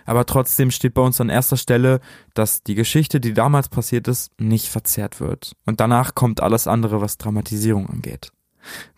Aber 0.06 0.26
trotzdem 0.26 0.70
steht 0.70 0.94
bei 0.94 1.02
uns 1.02 1.20
an 1.20 1.30
erster 1.30 1.58
Stelle, 1.58 2.00
dass 2.36 2.64
die 2.64 2.76
Geschichte, 2.76 3.20
die 3.20 3.34
damals 3.34 3.70
passiert 3.70 4.08
ist, 4.08 4.32
nicht 4.40 4.68
verzerrt 4.68 5.20
wird. 5.20 5.54
Und 5.66 5.80
danach 5.80 6.14
kommt 6.14 6.42
alles 6.42 6.68
andere, 6.68 7.02
was 7.02 7.18
Dramatisierung 7.18 7.90
angeht. 7.90 8.32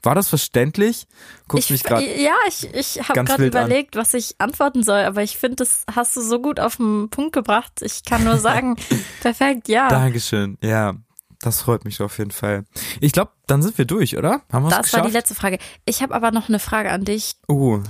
War 0.01 0.15
das 0.15 0.27
verständlich? 0.27 1.07
Guckst 1.47 1.65
ich, 1.65 1.71
mich 1.71 1.83
gerade. 1.83 2.03
ja, 2.21 2.33
ich, 2.47 2.73
ich 2.73 3.07
habe 3.07 3.23
gerade 3.23 3.43
wild 3.43 3.55
an. 3.55 3.67
überlegt, 3.67 3.95
was 3.95 4.13
ich 4.13 4.35
antworten 4.39 4.83
soll, 4.83 5.01
aber 5.01 5.23
ich 5.23 5.37
finde, 5.37 5.57
das 5.57 5.85
hast 5.93 6.17
du 6.17 6.21
so 6.21 6.41
gut 6.41 6.59
auf 6.59 6.77
den 6.77 7.09
Punkt 7.09 7.33
gebracht. 7.33 7.81
Ich 7.81 8.03
kann 8.03 8.23
nur 8.23 8.37
sagen, 8.37 8.75
perfekt, 9.21 9.69
ja. 9.69 9.87
Dankeschön. 9.87 10.57
Ja, 10.61 10.95
das 11.41 11.61
freut 11.61 11.85
mich 11.85 12.01
auf 12.01 12.17
jeden 12.17 12.31
Fall. 12.31 12.65
Ich 12.99 13.11
glaube, 13.11 13.31
dann 13.47 13.61
sind 13.61 13.77
wir 13.77 13.85
durch, 13.85 14.17
oder? 14.17 14.41
Haben 14.51 14.63
wir 14.65 14.69
es 14.69 14.69
Das 14.69 14.77
war 14.77 14.81
geschafft? 14.83 15.07
die 15.07 15.11
letzte 15.13 15.35
Frage. 15.35 15.57
Ich 15.85 16.01
habe 16.01 16.13
aber 16.13 16.31
noch 16.31 16.49
eine 16.49 16.59
Frage 16.59 16.91
an 16.91 17.03
dich. 17.03 17.35
uh, 17.49 17.81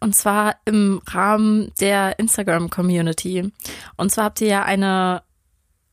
Und 0.00 0.14
zwar 0.14 0.56
im 0.64 1.00
Rahmen 1.06 1.72
der 1.80 2.18
Instagram-Community. 2.18 3.52
Und 3.96 4.12
zwar 4.12 4.24
habt 4.24 4.40
ihr 4.40 4.48
ja 4.48 4.62
eine 4.64 5.22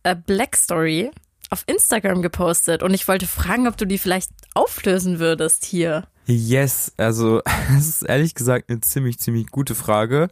äh, 0.03 0.15
Black 0.15 0.55
Story 0.55 1.11
auf 1.49 1.63
Instagram 1.67 2.21
gepostet. 2.21 2.83
Und 2.83 2.93
ich 2.93 3.07
wollte 3.07 3.25
fragen, 3.27 3.67
ob 3.67 3.77
du 3.77 3.85
die 3.85 3.97
vielleicht 3.97 4.29
auflösen 4.53 5.19
würdest 5.19 5.65
hier. 5.65 6.07
Yes, 6.25 6.91
also 6.97 7.41
das 7.73 7.87
ist 7.87 8.03
ehrlich 8.03 8.35
gesagt 8.35 8.69
eine 8.69 8.81
ziemlich, 8.81 9.17
ziemlich 9.19 9.47
gute 9.47 9.75
Frage. 9.75 10.27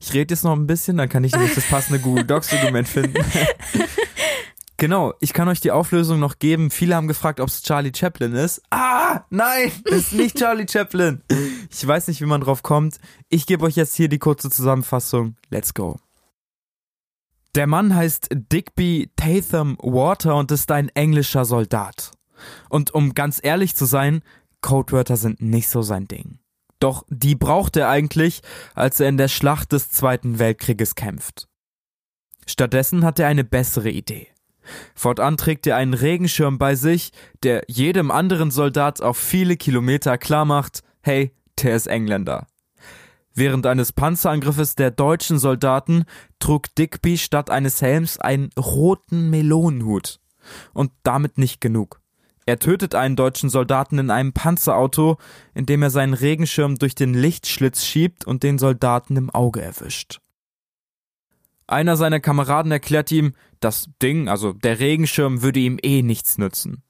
Ich 0.00 0.12
rede 0.14 0.32
jetzt 0.32 0.44
noch 0.44 0.52
ein 0.54 0.68
bisschen, 0.68 0.96
dann 0.96 1.08
kann 1.08 1.24
ich 1.24 1.32
nämlich 1.32 1.54
das 1.54 1.64
passende 1.68 1.98
Google 2.02 2.24
Docs-Dokument 2.24 2.86
finden. 2.88 3.24
genau, 4.80 5.14
ich 5.20 5.32
kann 5.32 5.46
euch 5.46 5.60
die 5.60 5.70
Auflösung 5.70 6.18
noch 6.18 6.40
geben. 6.40 6.72
Viele 6.72 6.96
haben 6.96 7.06
gefragt, 7.06 7.38
ob 7.38 7.48
es 7.48 7.62
Charlie 7.62 7.92
Chaplin 7.94 8.32
ist. 8.34 8.60
Ah, 8.70 9.24
nein, 9.30 9.70
es 9.84 9.92
ist 9.92 10.12
nicht 10.14 10.38
Charlie 10.38 10.66
Chaplin. 10.68 11.22
Ich 11.70 11.86
weiß 11.86 12.08
nicht, 12.08 12.20
wie 12.20 12.26
man 12.26 12.40
drauf 12.40 12.64
kommt. 12.64 12.98
Ich 13.28 13.46
gebe 13.46 13.64
euch 13.64 13.76
jetzt 13.76 13.94
hier 13.94 14.08
die 14.08 14.18
kurze 14.18 14.50
Zusammenfassung. 14.50 15.36
Let's 15.50 15.74
go. 15.74 15.98
Der 17.54 17.68
Mann 17.68 17.94
heißt 17.94 18.28
Digby 18.32 19.10
Tatham 19.14 19.76
Water 19.80 20.36
und 20.36 20.50
ist 20.50 20.70
ein 20.72 20.88
englischer 20.90 21.44
Soldat. 21.44 22.12
Und 22.68 22.92
um 22.92 23.14
ganz 23.14 23.38
ehrlich 23.42 23.76
zu 23.76 23.84
sein, 23.84 24.22
Codewörter 24.62 25.16
sind 25.16 25.40
nicht 25.40 25.68
so 25.68 25.82
sein 25.82 26.08
Ding. 26.08 26.38
Doch 26.78 27.04
die 27.08 27.34
braucht 27.34 27.76
er 27.76 27.88
eigentlich, 27.88 28.40
als 28.74 29.00
er 29.00 29.08
in 29.08 29.18
der 29.18 29.28
Schlacht 29.28 29.72
des 29.72 29.90
Zweiten 29.90 30.38
Weltkrieges 30.38 30.94
kämpft. 30.94 31.48
Stattdessen 32.46 33.04
hat 33.04 33.18
er 33.18 33.26
eine 33.26 33.44
bessere 33.44 33.90
Idee. 33.90 34.28
Fortan 34.94 35.36
trägt 35.36 35.66
er 35.66 35.76
einen 35.76 35.94
Regenschirm 35.94 36.58
bei 36.58 36.74
sich, 36.74 37.12
der 37.42 37.62
jedem 37.68 38.10
anderen 38.10 38.50
Soldat 38.50 39.00
auf 39.00 39.16
viele 39.16 39.56
Kilometer 39.56 40.18
klarmacht, 40.18 40.82
hey, 41.00 41.32
der 41.62 41.76
ist 41.76 41.86
Engländer. 41.86 42.46
Während 43.34 43.66
eines 43.66 43.92
Panzerangriffes 43.92 44.74
der 44.74 44.90
deutschen 44.90 45.38
Soldaten 45.38 46.04
trug 46.40 46.74
Digby 46.74 47.16
statt 47.16 47.48
eines 47.50 47.80
Helms 47.80 48.18
einen 48.18 48.50
roten 48.58 49.30
Melonenhut. 49.30 50.20
Und 50.72 50.90
damit 51.02 51.38
nicht 51.38 51.60
genug. 51.60 52.00
Er 52.46 52.58
tötet 52.58 52.94
einen 52.94 53.16
deutschen 53.16 53.50
Soldaten 53.50 53.98
in 53.98 54.10
einem 54.10 54.32
Panzerauto, 54.32 55.18
indem 55.54 55.82
er 55.82 55.90
seinen 55.90 56.14
Regenschirm 56.14 56.76
durch 56.76 56.94
den 56.94 57.14
Lichtschlitz 57.14 57.84
schiebt 57.84 58.26
und 58.26 58.42
den 58.42 58.58
Soldaten 58.58 59.16
im 59.16 59.30
Auge 59.30 59.60
erwischt. 59.60 60.20
Einer 61.66 61.96
seiner 61.96 62.18
Kameraden 62.18 62.72
erklärt 62.72 63.12
ihm, 63.12 63.34
das 63.60 63.88
Ding, 64.02 64.28
also 64.28 64.52
der 64.52 64.80
Regenschirm, 64.80 65.42
würde 65.42 65.60
ihm 65.60 65.78
eh 65.82 66.02
nichts 66.02 66.38
nützen. 66.38 66.82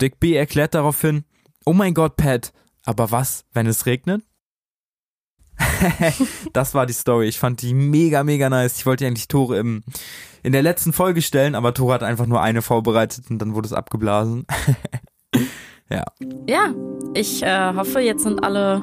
Digby 0.00 0.34
erklärt 0.34 0.74
daraufhin, 0.74 1.24
oh 1.64 1.72
mein 1.72 1.94
Gott, 1.94 2.16
Pat, 2.16 2.52
aber 2.84 3.10
was, 3.10 3.44
wenn 3.52 3.66
es 3.66 3.86
regnet? 3.86 4.22
das 6.52 6.74
war 6.74 6.86
die 6.86 6.92
Story. 6.92 7.26
Ich 7.26 7.38
fand 7.38 7.62
die 7.62 7.74
mega, 7.74 8.22
mega 8.24 8.48
nice. 8.48 8.78
Ich 8.78 8.86
wollte 8.86 9.06
eigentlich 9.06 9.28
Tore 9.28 9.58
im, 9.58 9.82
in 10.42 10.52
der 10.52 10.62
letzten 10.62 10.92
Folge 10.92 11.22
stellen, 11.22 11.54
aber 11.54 11.74
Tore 11.74 11.94
hat 11.94 12.02
einfach 12.02 12.26
nur 12.26 12.40
eine 12.40 12.62
vorbereitet 12.62 13.30
und 13.30 13.38
dann 13.38 13.54
wurde 13.54 13.66
es 13.66 13.72
abgeblasen. 13.72 14.46
ja, 15.90 16.04
Ja, 16.48 16.74
ich 17.14 17.42
äh, 17.42 17.74
hoffe, 17.74 18.00
jetzt 18.00 18.22
sind 18.22 18.42
alle 18.42 18.82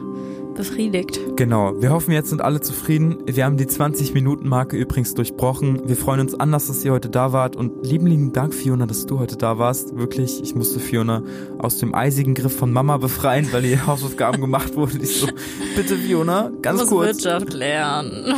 befriedigt. 0.56 1.20
genau. 1.36 1.74
Wir 1.82 1.91
hoffen, 1.91 2.12
jetzt 2.12 2.30
sind 2.30 2.41
alle 2.41 2.62
zufrieden. 2.62 3.18
Wir 3.26 3.46
haben 3.46 3.58
die 3.58 3.65
20-Minuten-Marke 3.65 4.78
übrigens 4.78 5.13
durchbrochen. 5.13 5.88
Wir 5.88 5.96
freuen 5.96 6.20
uns 6.22 6.34
anders, 6.39 6.68
dass 6.68 6.84
ihr 6.84 6.91
heute 6.91 7.10
da 7.10 7.32
wart 7.34 7.56
und 7.56 7.86
lieben, 7.86 8.08
lieben 8.08 8.34
Dank, 8.34 8.54
Fiona, 8.54 8.86
dass 8.86 9.06
du 9.06 9.20
heute 9.20 9.38
da 9.38 9.58
warst. 9.58 9.98
Wirklich, 9.98 10.41
ich 10.41 10.56
musste 10.56 10.80
Fiona 10.80 11.22
aus 11.60 11.78
dem 11.78 11.94
eisigen 11.94 12.34
Griff 12.34 12.56
von 12.56 12.72
Mama 12.72 12.98
befreien, 12.98 13.48
weil 13.52 13.65
ihr 13.65 13.86
Hausaufgaben 13.88 14.41
gemacht 14.41 14.76
wurden. 14.76 15.02
Ich 15.04 15.20
so, 15.20 15.28
bitte 15.76 15.98
Fiona, 15.98 16.52
ganz 16.62 16.86
kurz. 16.88 17.24
Wirtschaft 17.24 17.54
lernen. 17.54 18.34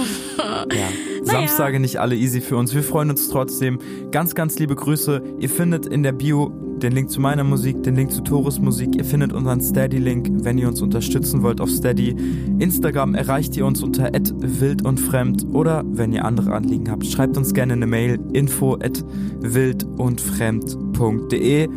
Ja. 0.71 0.88
Samstage 1.23 1.79
nicht 1.79 1.97
alle 1.97 2.15
easy 2.15 2.41
für 2.41 2.57
uns. 2.57 2.73
Wir 2.73 2.83
freuen 2.83 3.10
uns 3.10 3.29
trotzdem. 3.29 3.79
Ganz, 4.12 4.36
ganz 4.36 4.60
liebe 4.60 4.75
Grüße. 4.75 5.21
Ihr 5.39 5.49
findet 5.49 5.86
in 5.86 6.03
der 6.03 6.13
Bio 6.13 6.51
den 6.81 6.93
Link 6.93 7.10
zu 7.10 7.19
meiner 7.19 7.43
Musik, 7.43 7.83
den 7.83 7.95
Link 7.95 8.12
zu 8.12 8.21
Torus 8.21 8.60
Musik. 8.60 8.95
Ihr 8.95 9.05
findet 9.05 9.33
unseren 9.33 9.60
Steady-Link, 9.62 10.29
wenn 10.43 10.60
ihr 10.60 10.67
uns 10.67 10.81
unterstützen 10.81 11.43
wollt 11.43 11.60
auf 11.60 11.69
Steady. 11.69 12.15
Instagram 12.60 13.15
erreicht 13.15 13.57
ihr 13.57 13.65
uns 13.65 13.81
unter 13.81 14.12
wild 14.13 14.86
und 14.86 14.99
fremd 14.99 15.43
oder 15.53 15.83
wenn 15.86 16.13
ihr 16.13 16.23
andere 16.25 16.53
Anliegen 16.53 16.91
habt, 16.91 17.03
schreibt 17.05 17.38
uns 17.38 17.53
gerne 17.53 17.73
eine 17.73 17.88
Mail 17.88 18.19
info 18.33 18.75
at 18.75 19.03
wildundfremd.de. 19.41 21.69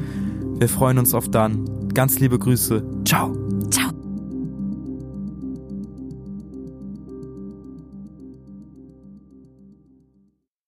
Wir 0.58 0.68
freuen 0.68 0.98
uns 0.98 1.14
auf 1.14 1.30
dann. 1.30 1.64
Ganz 1.94 2.20
liebe 2.20 2.38
Grüße. 2.38 2.84
Ciao. 3.06 3.32